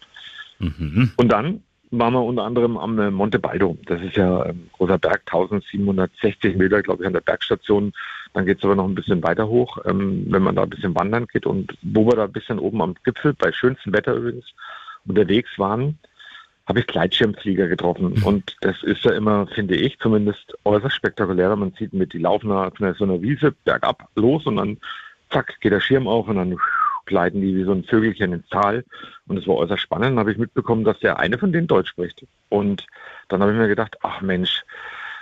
[0.60, 1.12] Mhm.
[1.18, 3.78] Und dann waren wir unter anderem am äh, Monte Baldo.
[3.86, 7.94] Das ist ja ein großer Berg, 1760 Meter, glaube ich, an der Bergstation.
[8.34, 10.96] Dann geht es aber noch ein bisschen weiter hoch, ähm, wenn man da ein bisschen
[10.96, 11.46] wandern geht.
[11.46, 14.46] Und wo wir da ein bisschen oben am Gipfel, bei schönstem Wetter übrigens,
[15.06, 15.98] unterwegs waren,
[16.66, 18.24] habe ich Gleitschirmflieger getroffen.
[18.24, 21.56] Und das ist ja immer, finde ich, zumindest äußerst spektakulär.
[21.56, 24.78] Man sieht mit, die laufen auf so einer Wiese bergab los und dann
[25.30, 26.58] zack, geht der Schirm auf und dann
[27.06, 28.84] gleiten die wie so ein Vögelchen ins Tal.
[29.28, 30.12] Und es war äußerst spannend.
[30.12, 32.26] Dann habe ich mitbekommen, dass der eine von denen Deutsch spricht.
[32.50, 32.86] Und
[33.30, 34.64] dann habe ich mir gedacht, ach Mensch,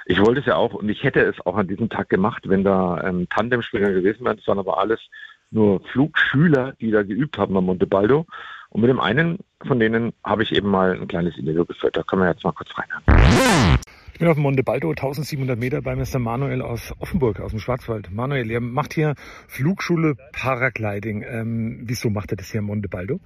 [0.05, 2.63] ich wollte es ja auch und ich hätte es auch an diesem Tag gemacht, wenn
[2.63, 4.37] da ähm, Tandemspringer gewesen wären.
[4.37, 4.99] Das waren aber alles
[5.51, 8.25] nur Flugschüler, die da geübt haben am Monte Baldo.
[8.69, 11.95] Und mit dem einen von denen habe ich eben mal ein kleines Interview geführt.
[11.95, 13.79] Da können wir jetzt mal kurz reinhören.
[14.13, 16.19] Ich bin auf dem Monte Baldo, 1700 Meter bei Mr.
[16.19, 18.11] Manuel aus Offenburg, aus dem Schwarzwald.
[18.11, 19.15] Manuel, ihr macht hier
[19.47, 21.25] Flugschule Paragliding.
[21.27, 23.19] Ähm, wieso macht ihr das hier am Monte Baldo?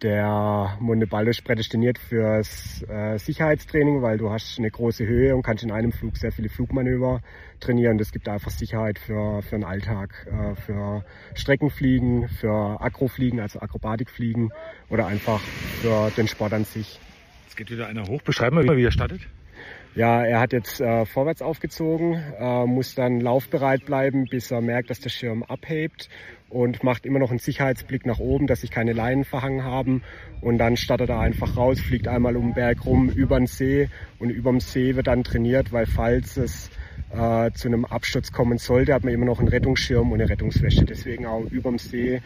[0.00, 5.42] Der Monte Baldo ist prädestiniert fürs äh, Sicherheitstraining, weil du hast eine große Höhe und
[5.42, 7.20] kannst in einem Flug sehr viele Flugmanöver
[7.60, 7.98] trainieren.
[7.98, 14.50] Das gibt einfach Sicherheit für, für den Alltag, äh, für Streckenfliegen, für Akrofliegen, also Akrobatikfliegen
[14.88, 15.40] oder einfach
[15.82, 16.98] für den Sport an sich.
[17.44, 18.22] Jetzt geht wieder einer hoch.
[18.22, 19.28] Beschreib mal, wie er startet.
[19.96, 24.88] Ja, er hat jetzt äh, vorwärts aufgezogen, äh, muss dann laufbereit bleiben, bis er merkt,
[24.88, 26.08] dass der Schirm abhebt
[26.48, 30.02] und macht immer noch einen Sicherheitsblick nach oben, dass sich keine Leinen verhangen haben.
[30.40, 33.88] Und dann startet er einfach raus, fliegt einmal um den Berg rum, über den See
[34.20, 36.70] und über dem See wird dann trainiert, weil falls es
[37.12, 40.84] äh, zu einem Absturz kommen sollte, hat man immer noch einen Rettungsschirm und eine Rettungswäsche.
[40.84, 42.20] Deswegen auch über dem See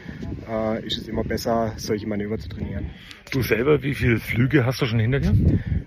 [0.49, 2.91] äh, ist es immer besser, solche Manöver zu trainieren.
[3.31, 5.35] Du selber, wie viele Flüge hast du schon hinter dir?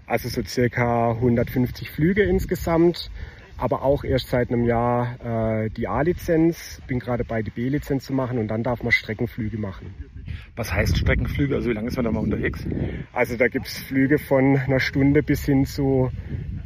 [0.06, 3.12] Also so circa 150 Flüge insgesamt,
[3.58, 6.82] aber auch erst seit einem Jahr äh, die A-Lizenz.
[6.88, 9.93] Bin gerade bei die B-Lizenz zu machen und dann darf man Streckenflüge machen.
[10.56, 11.56] Was heißt Streckenflüge?
[11.56, 12.65] Also wie lange ist man da mal unterwegs?
[13.13, 16.12] Also da gibt's Flüge von einer Stunde bis hin zu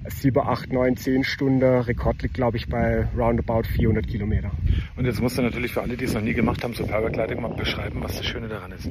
[0.07, 1.63] 7, 8, 9, 10 Stunden.
[1.63, 4.51] Rekord liegt, glaube ich, bei roundabout 400 Kilometer.
[4.95, 7.41] Und jetzt musst du natürlich für alle, die es noch nie gemacht haben, so Paragliding
[7.41, 8.89] mal beschreiben, was das Schöne daran ist.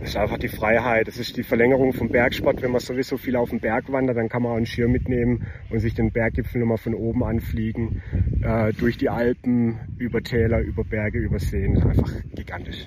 [0.00, 1.08] Das ist einfach die Freiheit.
[1.08, 2.60] Das ist die Verlängerung vom Bergsport.
[2.62, 5.46] Wenn man sowieso viel auf dem Berg wandert, dann kann man auch einen Schirm mitnehmen
[5.70, 8.02] und sich den Berggipfel nochmal von oben anfliegen.
[8.42, 11.82] Äh, durch die Alpen, über Täler, über Berge, über Seen.
[11.82, 12.86] Einfach gigantisch.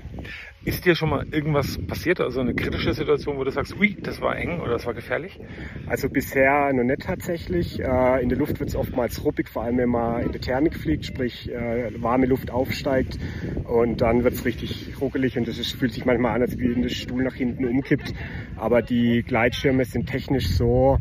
[0.68, 4.20] Ist dir schon mal irgendwas passiert, also eine kritische Situation, wo du sagst, ui, das
[4.20, 5.40] war eng oder das war gefährlich?
[5.86, 7.80] Also bisher noch nicht tatsächlich.
[7.80, 10.76] Äh, in der Luft wird es oftmals ruppig, vor allem wenn man in der Thermik
[10.76, 13.18] fliegt, sprich äh, warme Luft aufsteigt
[13.64, 16.90] und dann wird es richtig ruckelig und es fühlt sich manchmal an, als wenn der
[16.90, 18.14] Stuhl nach hinten umkippt.
[18.58, 20.98] Aber die Gleitschirme sind technisch so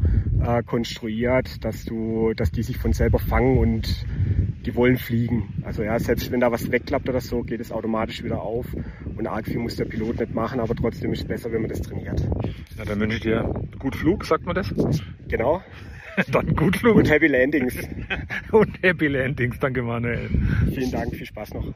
[0.47, 4.07] äh, konstruiert, dass du, dass die sich von selber fangen und
[4.67, 5.63] die wollen fliegen.
[5.65, 8.67] Also ja, selbst wenn da was wegklappt oder so, geht es automatisch wieder auf.
[9.17, 11.71] Und arg viel muss der Pilot nicht machen, aber trotzdem ist es besser, wenn man
[11.71, 12.23] das trainiert.
[12.77, 13.43] Na, dann wünsche ich dir
[13.79, 14.73] gut Flug, sagt man das?
[15.29, 15.63] Genau.
[16.33, 16.97] Dann gut Flug.
[16.97, 17.75] Und Happy Landings.
[18.51, 20.31] Und Happy Landings, danke Manuel.
[20.75, 21.75] Vielen Dank, viel Spaß noch.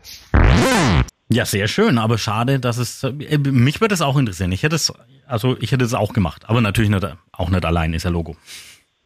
[1.31, 4.51] Ja, sehr schön, aber schade, dass es äh, mich würde es auch interessieren.
[4.51, 4.93] Ich hätte es
[5.27, 8.37] also ich hätte es auch gemacht, aber natürlich nicht, auch nicht allein ist ja Logo.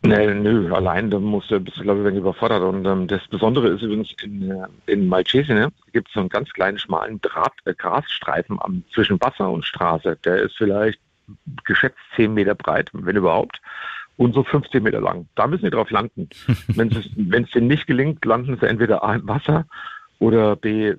[0.07, 2.63] Nee, nö, allein, da musst du, bist du, glaube ich, wenn überfordert.
[2.63, 6.29] Und ähm, das Besondere ist übrigens in, äh, in Malcese, ne, gibt es so einen
[6.29, 10.19] ganz kleinen, schmalen Draht, äh, Grasstreifen am, zwischen Wasser und Straße.
[10.25, 11.01] Der ist vielleicht
[11.65, 13.63] geschätzt 10 Meter breit, wenn überhaupt,
[14.19, 15.27] und so 15 Meter lang.
[15.37, 16.29] Da müssen die drauf landen.
[16.69, 19.65] wenn es denen nicht gelingt, landen sie entweder A im Wasser
[20.19, 20.95] oder B,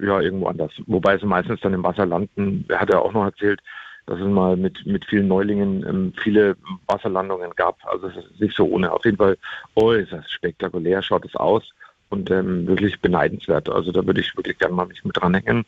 [0.00, 0.72] ja, irgendwo anders.
[0.86, 3.60] Wobei sie meistens dann im Wasser landen, hat er auch noch erzählt,
[4.06, 7.78] dass es mal mit, mit vielen Neulingen ähm, viele Wasserlandungen gab.
[7.86, 8.92] Also es ist nicht so ohne.
[8.92, 9.36] Auf jeden Fall
[9.74, 11.64] äußerst spektakulär schaut es aus
[12.08, 13.68] und ähm, wirklich beneidenswert.
[13.68, 15.64] Also da würde ich wirklich gerne mal mich mit dranhängen.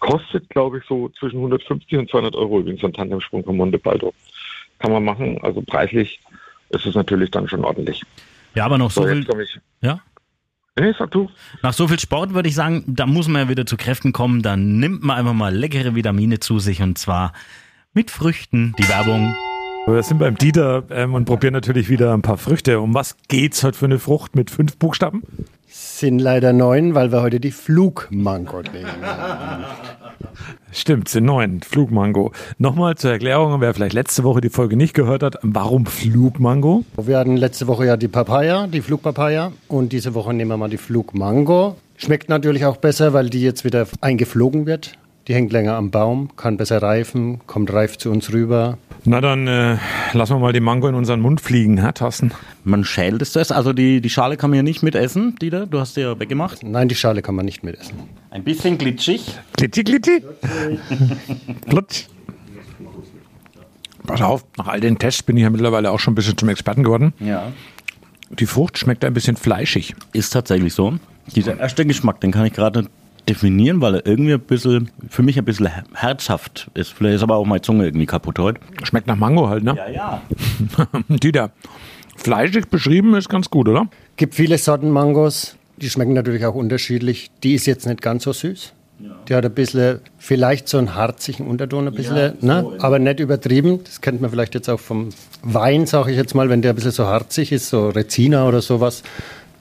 [0.00, 4.14] Kostet, glaube ich, so zwischen 150 und 200 Euro übrigens ein Tandemsprung von Monte Baldo.
[4.78, 5.38] Kann man machen.
[5.42, 6.20] Also preislich
[6.70, 8.02] ist es natürlich dann schon ordentlich.
[8.54, 9.26] Ja, aber noch so, So, viel.
[9.42, 9.60] ich.
[9.82, 10.00] Ja?
[10.78, 11.30] Nee, sag du.
[11.62, 14.42] Nach so viel Sport würde ich sagen, da muss man ja wieder zu Kräften kommen.
[14.42, 17.32] Dann nimmt man einfach mal leckere Vitamine zu sich und zwar
[17.96, 18.74] mit Früchten.
[18.78, 19.34] Die Werbung.
[19.86, 22.80] Wir sind beim Dieter ähm, und probieren natürlich wieder ein paar Früchte.
[22.80, 25.22] Um was geht's heute für eine Frucht mit fünf Buchstaben?
[25.66, 28.90] Sind leider neun, weil wir heute die Flugmango nehmen.
[30.72, 31.62] Stimmt, sind neun.
[31.62, 32.32] Flugmango.
[32.58, 36.84] Nochmal zur Erklärung, wer vielleicht letzte Woche die Folge nicht gehört hat, warum Flugmango?
[37.02, 40.68] Wir hatten letzte Woche ja die Papaya, die Flugpapaya und diese Woche nehmen wir mal
[40.68, 41.76] die Flugmango.
[41.96, 44.98] Schmeckt natürlich auch besser, weil die jetzt wieder eingeflogen wird.
[45.28, 48.78] Die hängt länger am Baum, kann besser reifen, kommt reif zu uns rüber.
[49.04, 49.76] Na dann äh,
[50.12, 52.32] lassen wir mal die Mango in unseren Mund fliegen, Herr Tassen.
[52.62, 53.50] Man schält es zuerst.
[53.50, 55.66] Also die, die Schale kann man ja nicht mitessen, Dieter.
[55.66, 56.62] Du hast sie ja weggemacht.
[56.62, 57.96] Nein, die Schale kann man nicht mitessen.
[58.30, 59.36] Ein bisschen glitschig.
[59.56, 60.22] Klitti, klitti.
[61.66, 62.04] Plutsch.
[64.06, 66.48] Pass auf, nach all den Tests bin ich ja mittlerweile auch schon ein bisschen zum
[66.48, 67.12] Experten geworden.
[67.18, 67.50] Ja.
[68.30, 69.96] Die Frucht schmeckt ein bisschen fleischig.
[70.12, 70.94] Ist tatsächlich so.
[71.34, 72.92] Dieser erste Geschmack, den kann ich gerade nicht
[73.28, 76.92] definieren, weil er irgendwie ein bisschen, für mich ein bisschen her- herzhaft ist.
[76.92, 78.60] Vielleicht ist aber auch meine Zunge irgendwie kaputt heute.
[78.84, 79.74] Schmeckt nach Mango halt, ne?
[79.76, 80.22] Ja, ja.
[81.08, 81.50] Dieter,
[82.16, 83.86] fleischig beschrieben ist ganz gut, oder?
[84.16, 87.30] Gibt viele Sorten Mangos, die schmecken natürlich auch unterschiedlich.
[87.42, 88.72] Die ist jetzt nicht ganz so süß.
[89.28, 92.66] Die hat ein bisschen, vielleicht so einen harzigen Unterton, ein bisschen, ne?
[92.78, 93.80] aber nicht übertrieben.
[93.84, 95.10] Das kennt man vielleicht jetzt auch vom
[95.42, 98.62] Wein, sage ich jetzt mal, wenn der ein bisschen so harzig ist, so Rezina oder
[98.62, 99.02] sowas.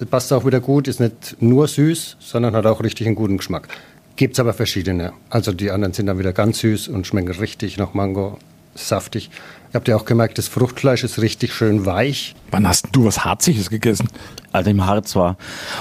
[0.10, 3.69] Passt auch wieder gut, ist nicht nur süß, sondern hat auch richtig einen guten Geschmack.
[4.17, 5.13] Gibt es aber verschiedene.
[5.29, 8.38] Also die anderen sind dann wieder ganz süß und schmecken richtig nach Mango,
[8.75, 9.29] saftig.
[9.76, 12.34] Ihr habt ja auch gemerkt, das Fruchtfleisch ist richtig schön weich.
[12.50, 14.08] Wann hast du was Harziges gegessen?
[14.54, 15.36] Also im Harz war.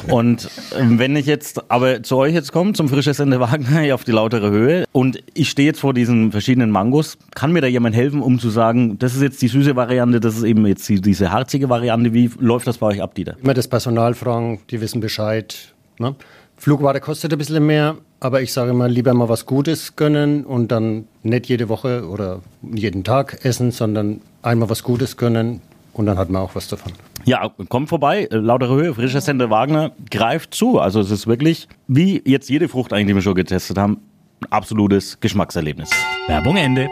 [0.08, 4.02] Und ähm, wenn ich jetzt aber zu euch jetzt komme, zum frisches Ende Wagner auf
[4.02, 7.94] die lautere Höhe und ich stehe jetzt vor diesen verschiedenen Mangos, kann mir da jemand
[7.94, 11.00] helfen, um zu sagen, das ist jetzt die süße Variante, das ist eben jetzt die,
[11.00, 12.12] diese harzige Variante.
[12.12, 13.36] Wie läuft das bei euch ab, Dieter?
[13.44, 15.72] Immer das Personal fragen, die wissen Bescheid.
[16.00, 16.16] Ne?
[16.56, 20.68] Flugware kostet ein bisschen mehr, aber ich sage immer, lieber mal was Gutes gönnen und
[20.72, 25.60] dann nicht jede Woche oder jeden Tag essen, sondern einmal was Gutes gönnen
[25.92, 26.92] und dann hat man auch was davon.
[27.26, 30.78] Ja, kommt vorbei, lautere Höhe, frisches Ende Wagner greift zu.
[30.78, 33.98] Also es ist wirklich, wie jetzt jede Frucht eigentlich, die wir schon getestet haben,
[34.40, 35.90] ein absolutes Geschmackserlebnis.
[36.26, 36.88] Werbung Ende.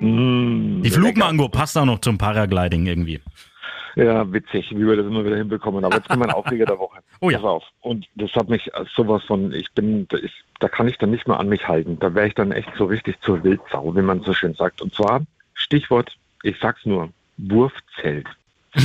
[0.00, 3.20] Mm, Die Flugmango passt auch noch zum Paragliding irgendwie.
[3.96, 5.84] Ja, witzig, wie wir das immer wieder hinbekommen.
[5.84, 7.00] Aber jetzt kommt mein Aufreger der Woche.
[7.20, 7.38] Oh ja.
[7.38, 7.64] Pass auf.
[7.80, 11.28] Und das hat mich sowas von, ich bin, da ist, da kann ich dann nicht
[11.28, 11.98] mehr an mich halten.
[11.98, 14.80] Da wäre ich dann echt so richtig zur Wildsau, wie man so schön sagt.
[14.80, 15.22] Und zwar,
[15.54, 18.28] Stichwort, ich sag's nur, Wurfzelt.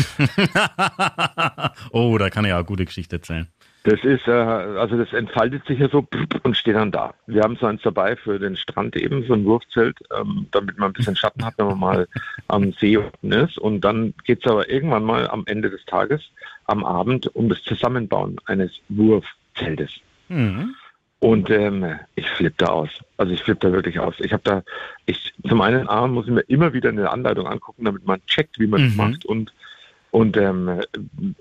[1.91, 3.47] oh, da kann ich auch eine gute Geschichte erzählen.
[3.87, 6.05] Das ist, äh, also das entfaltet sich ja so
[6.43, 7.13] und steht dann da.
[7.25, 10.89] Wir haben so eins dabei für den Strand eben, so ein Wurfzelt, ähm, damit man
[10.89, 12.07] ein bisschen Schatten hat, wenn man mal
[12.49, 13.57] am See unten ist.
[13.57, 16.21] Und dann geht's aber irgendwann mal am Ende des Tages,
[16.65, 19.91] am Abend, um das Zusammenbauen eines Wurfzeltes.
[20.27, 20.75] Mhm.
[21.19, 22.89] Und ähm, ich flippe da aus.
[23.15, 24.15] Also ich flippe da wirklich aus.
[24.19, 24.63] Ich habe da,
[25.05, 28.59] ich zum einen A, muss ich mir immer wieder eine Anleitung angucken, damit man checkt,
[28.59, 28.97] wie man das Mhm.
[28.97, 29.23] macht.
[29.23, 29.53] Und,
[30.11, 30.81] und ähm,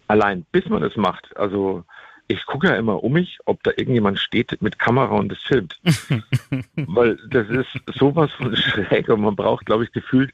[0.07, 1.83] allein bis man das macht, also
[2.29, 5.79] ich gucke ja immer um mich, ob da irgendjemand steht mit Kamera und das filmt.
[6.77, 10.33] Weil das ist sowas von schräg und man braucht, glaube ich, gefühlt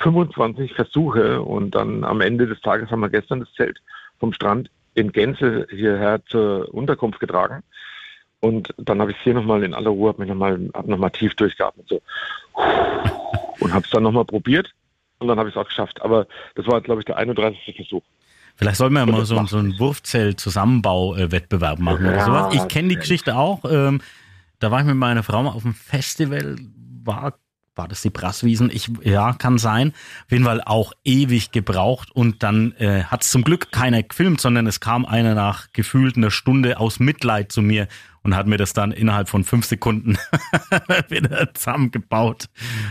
[0.00, 3.80] 25 Versuche und dann am Ende des Tages haben wir gestern das Zelt
[4.18, 7.62] vom Strand in Gänze hierher zur Unterkunft getragen.
[8.40, 10.98] Und dann habe ich es hier nochmal in aller Ruhe, habe mich nochmal hab noch
[10.98, 11.88] mal tief durchgeatmet.
[11.88, 12.02] So.
[13.60, 14.72] Und habe es dann nochmal probiert
[15.18, 16.00] und dann habe ich es auch geschafft.
[16.02, 17.76] Aber das war, glaube ich, der 31.
[17.76, 18.02] Versuch.
[18.56, 22.54] Vielleicht sollten wir ja mal so, so einen Wurfzelt-Zusammenbau-Wettbewerb machen oder sowas.
[22.54, 22.96] Ich kenne die.
[22.96, 23.64] Geschichte auch.
[23.70, 24.00] Ähm,
[24.58, 26.56] da war ich mit meiner Frau mal auf dem Festival,
[27.04, 27.34] war,
[27.74, 28.70] war das die Brasswiesen?
[28.72, 29.92] Ich, ja, kann sein.
[30.24, 34.40] Auf jeden Fall auch ewig gebraucht und dann äh, hat es zum Glück keiner gefilmt,
[34.40, 37.86] sondern es kam einer nach gefühlt einer Stunde aus Mitleid zu mir
[38.22, 40.16] und hat mir das dann innerhalb von fünf Sekunden
[41.08, 42.46] wieder zusammengebaut,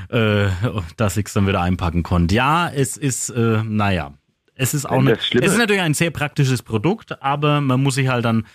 [0.10, 0.50] äh,
[0.98, 2.36] dass ich es dann wieder einpacken konnte.
[2.36, 4.14] Ja, es ist, äh, naja,
[4.56, 5.14] es ist auch Schlimme-
[5.46, 8.46] es ist natürlich ein sehr praktisches Produkt, aber man muss sich halt dann,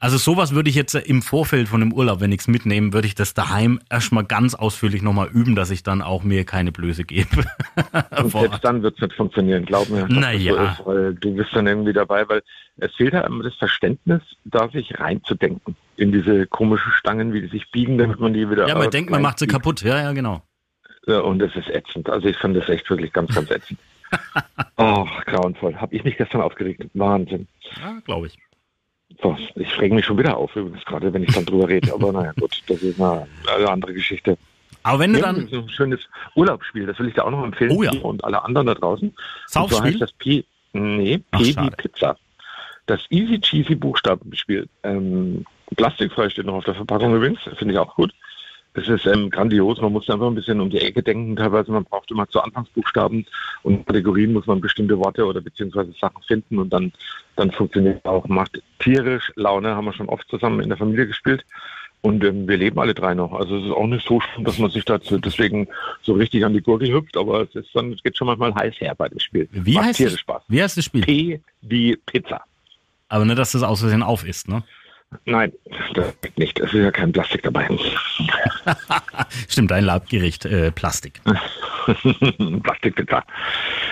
[0.00, 3.06] also sowas würde ich jetzt im Vorfeld von dem Urlaub, wenn ich es mitnehme, würde
[3.06, 7.04] ich das daheim erstmal ganz ausführlich nochmal üben, dass ich dann auch mir keine Blöße
[7.04, 7.44] gebe.
[8.18, 10.06] Und selbst dann wird es nicht funktionieren, glaub mir.
[10.08, 10.76] Naja.
[10.78, 12.42] So weil du bist dann irgendwie dabei, weil
[12.78, 17.48] es fehlt halt immer das Verständnis, da sich reinzudenken in diese komischen Stangen, wie die
[17.48, 18.66] sich biegen, damit man die wieder.
[18.66, 19.82] ja, man denkt, man macht sie kaputt.
[19.82, 20.42] Ja, ja, genau.
[21.06, 22.08] Ja, und das ist ätzend.
[22.10, 23.78] Also ich fand das echt wirklich ganz, ganz ätzend.
[24.76, 25.76] Oh, grauenvoll.
[25.76, 26.84] Habe ich mich gestern aufgeregt.
[26.94, 27.46] Wahnsinn.
[27.76, 28.38] Ja, glaube ich.
[29.22, 31.92] So, ich rege mich schon wieder auf, übrigens gerade, wenn ich dann drüber rede.
[31.92, 34.36] Aber naja, gut, das ist eine, eine andere Geschichte.
[34.82, 36.00] Aber wenn du Ja, dann, ist ein schönes
[36.34, 37.70] Urlaubsspiel, das will ich dir auch noch empfehlen.
[37.70, 37.92] Oh ja.
[38.02, 39.08] Und alle anderen da draußen.
[39.08, 39.16] Und
[39.48, 39.92] zwar Saufspiel?
[39.92, 41.70] heißt das P, nee, Ach, P wie.
[41.70, 42.16] Pizza.
[42.86, 44.68] Das Easy Cheesy Buchstabenspiel.
[44.82, 45.46] Ähm,
[45.76, 48.12] plastikfrei steht noch auf der Verpackung übrigens, finde ich auch gut.
[48.76, 51.84] Es ist ähm, grandios, man muss einfach ein bisschen um die Ecke denken teilweise, man
[51.84, 53.24] braucht immer zu Anfangsbuchstaben
[53.62, 56.92] und Kategorien muss man bestimmte Worte oder beziehungsweise Sachen finden und dann,
[57.36, 58.26] dann funktioniert es auch.
[58.26, 61.44] Macht tierisch Laune, haben wir schon oft zusammen in der Familie gespielt
[62.02, 63.32] und ähm, wir leben alle drei noch.
[63.32, 65.68] Also es ist auch nicht so schlimm, dass man sich dazu deswegen
[66.02, 68.74] so richtig an die Gurgel hüpft, aber es ist dann, es geht schon manchmal heiß
[68.80, 69.48] her bei dem Spiel.
[69.52, 70.42] wie Macht heißt, das, Spaß.
[70.48, 71.02] wie heißt das Spiel?
[71.02, 72.42] P wie Pizza.
[73.08, 74.64] Aber nicht, dass das aus Versehen auf ist, ne?
[75.24, 75.52] Nein,
[75.94, 76.58] das geht nicht.
[76.60, 77.68] Es ist ja kein Plastik dabei.
[79.48, 81.20] Stimmt, ein Labgericht, äh, Plastik.
[82.62, 83.22] Plastikpizza.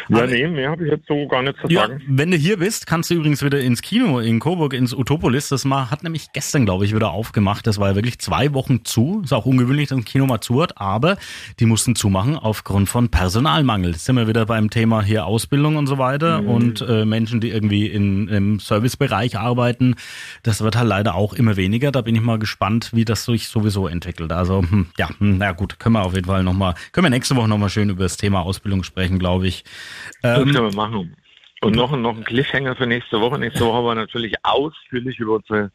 [0.08, 2.02] Ja, Aber- nee, mehr habe ich jetzt so gar nicht zu Ja, sagen.
[2.08, 5.48] wenn du hier bist, kannst du übrigens wieder ins Kino in Coburg, ins Utopolis.
[5.48, 7.66] Das mal, hat nämlich gestern, glaube ich, wieder aufgemacht.
[7.66, 9.22] Das war ja wirklich zwei Wochen zu.
[9.24, 11.16] Ist auch ungewöhnlich, dass ein Kino mal zu hat, aber
[11.60, 13.92] die mussten zumachen aufgrund von Personalmangel.
[13.92, 17.50] Jetzt sind wir wieder beim Thema hier Ausbildung und so weiter und äh, Menschen, die
[17.50, 19.94] irgendwie in, im Servicebereich arbeiten.
[20.42, 21.92] Das wird halt leider auch immer weniger.
[21.92, 24.32] Da bin ich mal gespannt, wie das sich sowieso entwickelt.
[24.32, 27.36] Also, hm, ja, hm, na gut, können wir auf jeden Fall nochmal, können wir nächste
[27.36, 29.64] Woche nochmal schön über das Thema Ausbildung sprechen, glaube ich.
[30.22, 31.16] Das Ähm, können wir machen.
[31.62, 33.38] Und noch, noch ein Cliffhanger für nächste Woche.
[33.38, 35.70] Nächste Woche wir natürlich ausführlich über unsere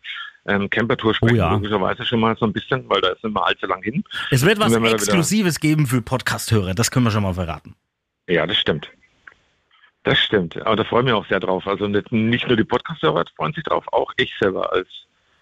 [0.46, 1.36] ähm, Campertour sprechen.
[1.36, 1.54] Oh ja.
[1.54, 4.04] Logischerweise schon mal so ein bisschen, weil da sind wir allzu lang hin.
[4.32, 7.76] Es wird was wir Exklusives geben für Podcast-Hörer, das können wir schon mal verraten.
[8.28, 8.90] Ja, das stimmt.
[10.04, 10.58] Das stimmt.
[10.66, 11.68] Aber da freuen wir auch sehr drauf.
[11.68, 14.88] Also nicht, nicht nur die Podcast-Hörer freuen sich drauf, auch ich selber als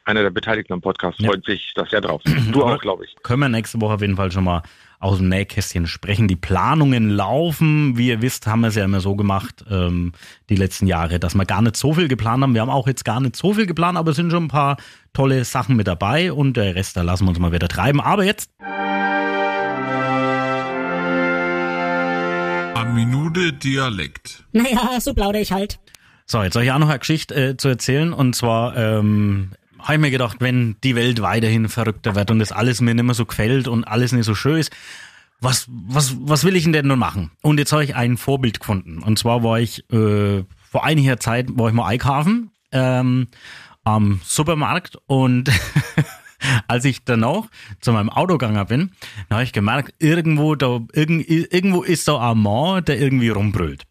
[0.06, 1.30] einer der Beteiligten am Podcast Ja.
[1.30, 2.22] freut sich da sehr drauf.
[2.52, 3.16] Du auch, glaube ich.
[3.24, 4.62] Können wir nächste Woche auf jeden Fall schon mal
[5.00, 6.28] aus dem Nähkästchen sprechen.
[6.28, 7.98] Die Planungen laufen.
[7.98, 10.14] Wie ihr wisst, haben wir es ja immer so gemacht, ähm,
[10.50, 12.54] die letzten Jahre, dass wir gar nicht so viel geplant haben.
[12.54, 14.78] Wir haben auch jetzt gar nicht so viel geplant, aber es sind schon ein paar
[15.14, 18.00] tolle Sachen mit dabei und der Rest, da lassen wir uns mal wieder treiben.
[18.00, 18.50] Aber jetzt
[22.76, 24.44] Eine Minute Dialekt.
[24.52, 25.80] Naja, so plaudere ich halt.
[26.26, 28.14] So, jetzt habe ich auch noch eine Geschichte äh, zu erzählen.
[28.14, 29.52] Und zwar ähm,
[29.86, 33.06] habe ich mir gedacht, wenn die Welt weiterhin verrückter wird und das alles mir nicht
[33.06, 34.72] mehr so gefällt und alles nicht so schön ist,
[35.40, 37.32] was, was, was will ich denn nun machen?
[37.42, 39.04] Und jetzt habe ich ein Vorbild gefunden.
[39.04, 43.28] Und zwar war ich äh, vor einiger Zeit, war ich mal einkaufen ähm,
[43.84, 45.52] am Supermarkt und
[46.68, 47.48] als ich dann auch
[47.80, 48.92] zu meinem Auto gegangen bin,
[49.30, 53.84] habe ich gemerkt, irgendwo, da, irgend, irgendwo ist da ein Mann, der irgendwie rumbrüllt.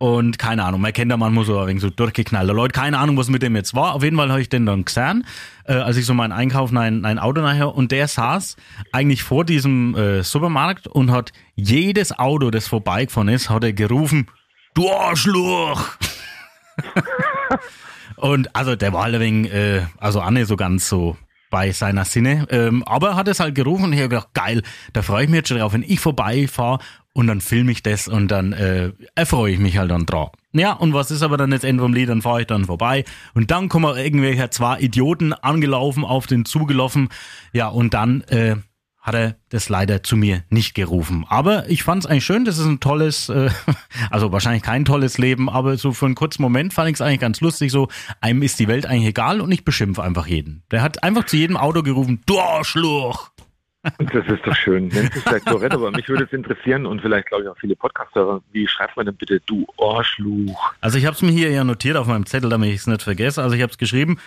[0.00, 3.18] Und keine Ahnung, man kennt da manchmal so ein wenig so durchgeknallte Leute, keine Ahnung,
[3.18, 3.94] was mit dem jetzt war.
[3.94, 5.26] Auf jeden Fall habe ich den dann gesehen,
[5.66, 8.56] äh, als ich so meinen Einkauf in ein, Auto nachher und der saß
[8.92, 14.28] eigentlich vor diesem äh, Supermarkt und hat jedes Auto, das vorbeigefahren ist, hat er gerufen,
[14.72, 15.98] du Arschloch!
[18.16, 21.18] und also der war halt ein wenig, äh, also nicht so ganz so
[21.50, 22.46] bei seiner Sinne.
[22.48, 25.28] Ähm, aber er hat es halt gerufen und ich habe gedacht, geil, da freue ich
[25.28, 26.78] mich jetzt schon drauf, wenn ich vorbeifahre
[27.12, 30.30] und dann filme ich das und dann äh, erfreue ich mich halt dann drauf.
[30.52, 32.08] Ja, und was ist aber dann jetzt Ende vom Lied?
[32.08, 33.04] Dann fahre ich dann vorbei
[33.34, 37.08] und dann kommen irgendwelche zwei Idioten angelaufen, auf den zugelaufen.
[37.52, 38.56] Ja, und dann äh,
[39.00, 41.24] hat er das leider zu mir nicht gerufen.
[41.28, 43.50] Aber ich fand es eigentlich schön, das ist ein tolles, äh,
[44.10, 47.20] also wahrscheinlich kein tolles Leben, aber so für einen kurzen Moment fand ich es eigentlich
[47.20, 47.88] ganz lustig, so
[48.20, 50.62] einem ist die Welt eigentlich egal und ich beschimpfe einfach jeden.
[50.70, 53.30] Der hat einfach zu jedem Auto gerufen, du Arschloch!
[53.82, 54.88] Das ist doch schön.
[54.88, 57.76] Nennt sich vielleicht korrekt, aber mich würde es interessieren und vielleicht glaube ich auch viele
[57.76, 60.74] Podcaster, wie schreibt man denn bitte du Arschluch?
[60.82, 63.02] Also ich habe es mir hier ja notiert auf meinem Zettel, damit ich es nicht
[63.02, 63.42] vergesse.
[63.42, 64.18] Also ich habe es geschrieben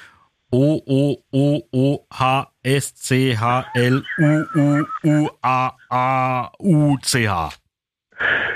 [0.50, 6.98] O O O O H S C H L U U U A A U
[7.02, 7.50] C H.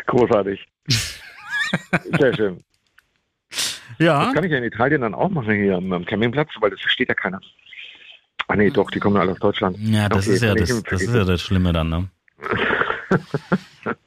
[0.06, 0.66] Großartig.
[2.20, 2.64] Sehr schön.
[4.00, 4.26] Ja.
[4.26, 6.82] Das kann ich ja in Italien dann auch machen hier am, am Campingplatz, weil das
[6.82, 7.42] versteht ja keiner.
[8.48, 9.78] Ah nee, doch, die kommen ja alle aus Deutschland.
[9.80, 12.10] Ja, das Okay, ist ja nee, das, das ist ja das Schlimme dann, ne?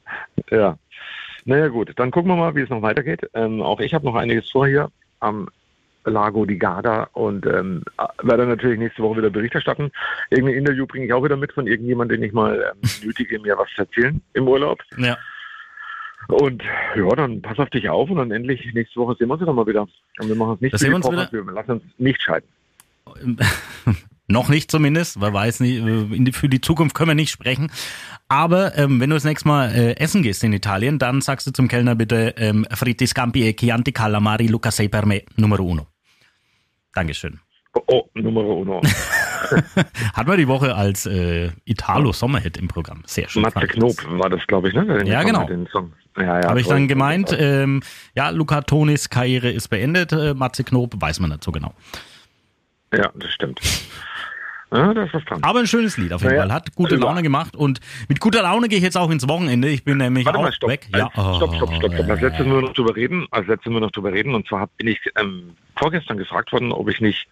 [0.51, 0.76] Ja.
[1.45, 3.28] Naja gut, dann gucken wir mal, wie es noch weitergeht.
[3.34, 5.49] Ähm, auch ich habe noch einiges vor hier am
[6.05, 7.82] Lago di Garda und ähm,
[8.22, 9.91] werde natürlich nächste Woche wieder Bericht erstatten.
[10.30, 13.57] Irgendein Interview bringe ich auch wieder mit von irgendjemandem, den ich mal ähm, nötige, mir
[13.59, 14.82] was zu erzählen im Urlaub.
[14.97, 15.16] Ja.
[16.28, 16.62] Und
[16.95, 19.55] ja, dann pass auf dich auf und dann endlich nächste Woche sehen wir uns dann
[19.55, 19.86] mal wieder.
[20.18, 22.22] Und wir machen es nicht Da wie sehen wir uns Kochers, wir lassen uns nicht
[22.22, 22.49] scheiden.
[24.31, 27.70] Noch nicht zumindest, weil weiß nicht, äh, für die Zukunft können wir nicht sprechen.
[28.28, 31.53] Aber ähm, wenn du das nächste Mal äh, essen gehst in Italien, dann sagst du
[31.53, 35.89] zum Kellner bitte ähm, Fritti Scampi e Chianti Calamari Luca sei per me numero uno.
[36.95, 37.41] Dankeschön.
[37.74, 38.81] Oh, oh Numero uno.
[40.14, 43.03] Hatten wir die Woche als äh, Italo Sommerhit im Programm.
[43.07, 43.43] Sehr schön.
[43.43, 45.05] Matze Knob war das, glaube ich, ne?
[45.07, 45.49] Ja, genau.
[45.49, 45.51] hat.
[46.16, 47.83] Ja, ja, Habe ich dann gemeint, ähm,
[48.14, 51.74] ja, Luca Tonis Karriere ist beendet, äh, Matze Knob, weiß man nicht so genau.
[52.93, 53.61] Ja, das stimmt.
[54.73, 55.43] Ja, da ist dran.
[55.43, 56.53] Aber ein schönes Lied auf jeden Naja, Fall.
[56.53, 57.01] Hat gute ja.
[57.01, 59.68] Laune gemacht und mit guter Laune gehe ich jetzt auch ins Wochenende.
[59.68, 60.71] Ich bin nämlich auch mal, stopp.
[60.71, 60.87] weg.
[60.93, 62.09] Ja, Ja, oh, stopp, stopp, stopp, stopp.
[62.09, 62.53] Als letztes ja.
[62.53, 63.27] wir noch drüber reden.
[63.33, 64.35] Als letztes wir noch drüber reden.
[64.35, 67.27] Und zwar bin ich ähm, vorgestern gefragt worden, ob ich nicht,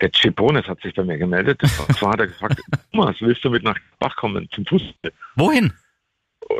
[0.00, 1.60] der Chipones hat sich bei mir gemeldet.
[1.88, 2.60] Und zwar hat er gefragt,
[2.92, 5.12] Thomas, willst du mit nach Bach kommen zum Fußball?
[5.34, 5.72] Wohin?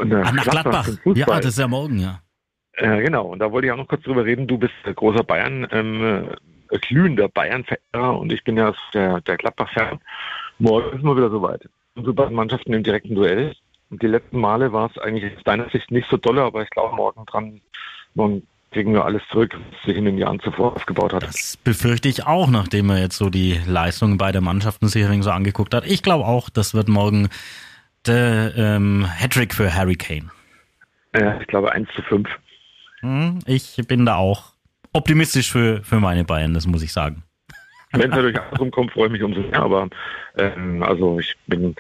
[0.01, 0.89] Und, äh, Ah, nach Gladbach.
[1.14, 2.20] Ja, das ist ja morgen, ja.
[2.81, 3.27] Ja, genau.
[3.27, 4.47] Und da wollte ich auch noch kurz drüber reden.
[4.47, 6.37] Du bist äh, großer Bayern, ähm, äh,
[6.69, 10.01] glühender Bayern-Verehrer und ich bin ja der, der Gladbach-Fan.
[10.59, 11.69] Morgen ist mal wieder soweit.
[11.95, 13.55] Unsere beiden Mannschaften im direkten Duell.
[13.91, 16.71] Und die letzten Male war es eigentlich aus deiner Sicht nicht so dolle, aber ich
[16.71, 17.61] glaube, morgen dran
[18.14, 18.43] morgen
[18.73, 21.23] kriegen wir alles zurück, was sich in den Jahren zuvor aufgebaut hat.
[21.23, 25.73] Das befürchte ich auch, nachdem er jetzt so die Leistungen beider Mannschaften sich so angeguckt
[25.73, 25.87] hat.
[25.87, 27.29] Ich glaube auch, das wird morgen
[28.07, 30.31] der ähm, Hattrick für Harry Kane.
[31.12, 32.29] Äh, ich glaube 1 zu 5.
[33.01, 34.53] Hm, Ich bin da auch
[34.97, 37.22] optimistisch für, für meine Bayern, das muss ich sagen.
[37.92, 39.61] Wenn es natürlich andersrum kommt, freue ich mich umso mehr.
[39.62, 39.88] Aber
[40.36, 41.74] ähm, also ich bin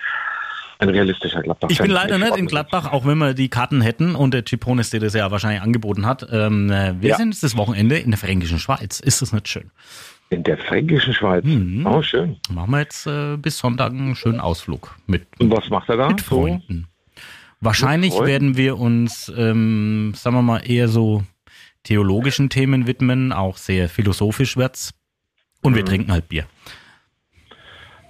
[0.78, 1.68] ein realistischer Gladbach.
[1.70, 4.90] Ich bin leider nicht in Gladbach, auch wenn wir die Karten hätten und der Chipones,
[4.90, 6.26] der das ja wahrscheinlich angeboten hat.
[6.30, 7.16] Ähm, äh, wir Ja.
[7.16, 9.00] sind jetzt das Wochenende in der fränkischen Schweiz.
[9.00, 9.70] Ist das nicht schön?
[10.30, 11.44] In der fränkischen Schweiz.
[11.44, 11.86] Mhm.
[11.86, 12.36] Oh, schön.
[12.50, 16.08] Machen wir jetzt äh, bis Sonntag einen schönen Ausflug mit, Und was macht er da?
[16.08, 16.86] mit Freunden.
[17.60, 18.30] Wahrscheinlich Mit Freunden?
[18.32, 21.22] werden wir uns, ähm, sagen wir mal, eher so
[21.86, 24.92] theologischen Themen widmen, auch sehr philosophisch wird's.
[25.62, 25.86] Und wir Mhm.
[25.86, 26.46] trinken halt Bier.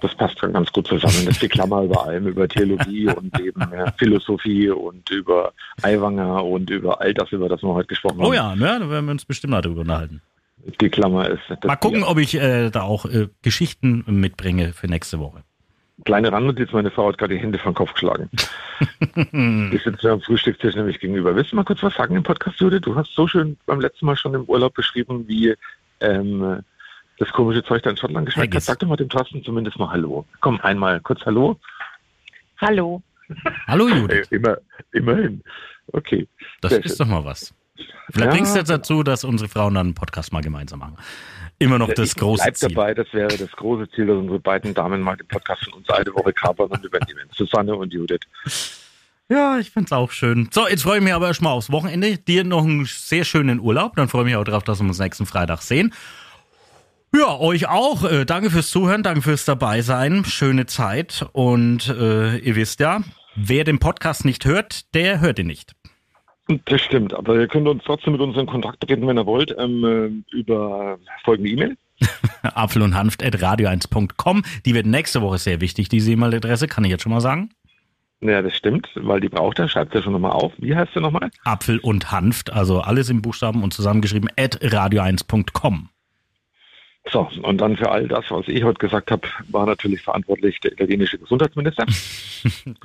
[0.01, 1.25] Das passt dann ganz gut zusammen.
[1.25, 6.43] Das ist die Klammer über allem, über Theologie und eben äh, Philosophie und über Aiwanger
[6.43, 8.27] und über all das, über das wir heute gesprochen haben.
[8.27, 10.21] Oh ja, ne, da werden wir uns bestimmt mal drüber unterhalten.
[10.81, 11.41] Die Klammer ist.
[11.65, 15.43] Mal gucken, ob ich äh, da auch äh, Geschichten mitbringe für nächste Woche.
[16.05, 18.29] Kleine Randnotiz, meine Frau hat gerade die Hände vom Kopf geschlagen.
[19.31, 21.35] Wir sitzen ja am Frühstückstisch nämlich gegenüber.
[21.35, 22.81] Willst du mal kurz was sagen im Podcast, Judith?
[22.81, 25.55] Du hast so schön beim letzten Mal schon im Urlaub beschrieben, wie
[26.01, 26.63] ähm,
[27.17, 28.61] das komische Zeug da in Schottland geschmeckt hat.
[28.61, 30.25] Sag doch mal dem Thorsten zumindest mal Hallo.
[30.39, 31.59] Komm, einmal kurz Hallo.
[32.61, 33.01] Hallo.
[33.67, 34.57] Hallo Äh, Judith, immer,
[34.93, 35.43] immerhin.
[35.93, 36.27] Okay.
[36.61, 37.07] das sehr ist schön.
[37.07, 37.53] doch mal was.
[38.11, 38.31] Vielleicht Ja.
[38.31, 40.97] bringst du jetzt dazu, dass unsere Frauen dann einen Podcast mal gemeinsam machen.
[41.59, 42.69] Immer noch das große bleib Ziel.
[42.69, 45.89] dabei, das wäre das große Ziel, dass unsere beiden Damen mal den Podcast von uns
[45.89, 47.27] eine Woche kapern und übernehmen.
[47.35, 48.19] Susanne und Judith.
[49.29, 50.49] Ja, ich find's auch schön.
[50.51, 52.17] So, jetzt freue ich mich aber erstmal aufs Wochenende.
[52.17, 53.95] Dir noch einen sehr schönen Urlaub.
[53.95, 55.93] Dann freue ich mich auch darauf, dass wir uns nächsten Freitag sehen.
[57.13, 58.03] Ja, euch auch.
[58.03, 60.23] Äh, danke fürs Zuhören, danke fürs Dabeisein.
[60.25, 61.25] Schöne Zeit.
[61.33, 63.01] Und äh, ihr wisst ja,
[63.35, 65.73] wer den Podcast nicht hört, der hört ihn nicht.
[66.65, 69.53] Das stimmt, aber ihr könnt uns trotzdem mit uns in Kontakt treten, wenn ihr wollt,
[69.57, 71.77] ähm, äh, über folgende E-Mail.
[72.41, 74.43] Apfel und Hanft at radio1.com.
[74.65, 77.49] Die wird nächste Woche sehr wichtig, diese E-Mail-Adresse, kann ich jetzt schon mal sagen.
[78.21, 79.67] Ja, das stimmt, weil die braucht er.
[79.67, 80.51] Schreibt er schon nochmal auf.
[80.57, 81.29] Wie heißt er nochmal?
[81.43, 85.89] Apfel und Hanft, also alles im Buchstaben und zusammengeschrieben at radio1.com.
[87.11, 90.73] So, und dann für all das, was ich heute gesagt habe, war natürlich verantwortlich der
[90.73, 91.85] italienische Gesundheitsminister.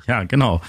[0.08, 0.62] Ja, genau.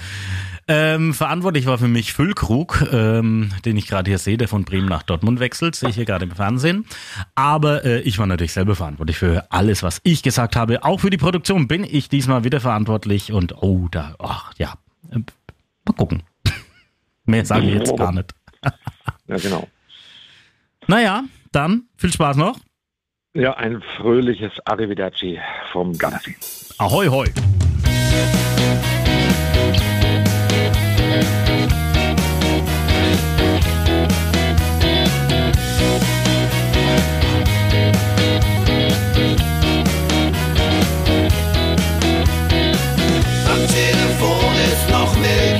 [0.66, 4.88] Ähm, verantwortlich war für mich Füllkrug, ähm, den ich gerade hier sehe, der von Bremen
[4.88, 6.86] nach Dortmund wechselt, sehe ich hier gerade im Fernsehen.
[7.34, 10.82] Aber äh, ich war natürlich selber verantwortlich für alles, was ich gesagt habe.
[10.82, 14.74] Auch für die Produktion bin ich diesmal wieder verantwortlich und oh, da, ach ja,
[15.10, 16.22] äh, mal gucken.
[17.26, 18.32] Mehr sage ich jetzt gar nicht.
[19.26, 19.66] Ja, genau.
[20.86, 22.58] Naja, dann viel Spaß noch.
[23.32, 25.40] Ja, ein fröhliches Arrivederci
[25.72, 26.36] vom Gardasee.
[26.76, 27.32] Ahoi, hoi.
[45.24, 45.53] me.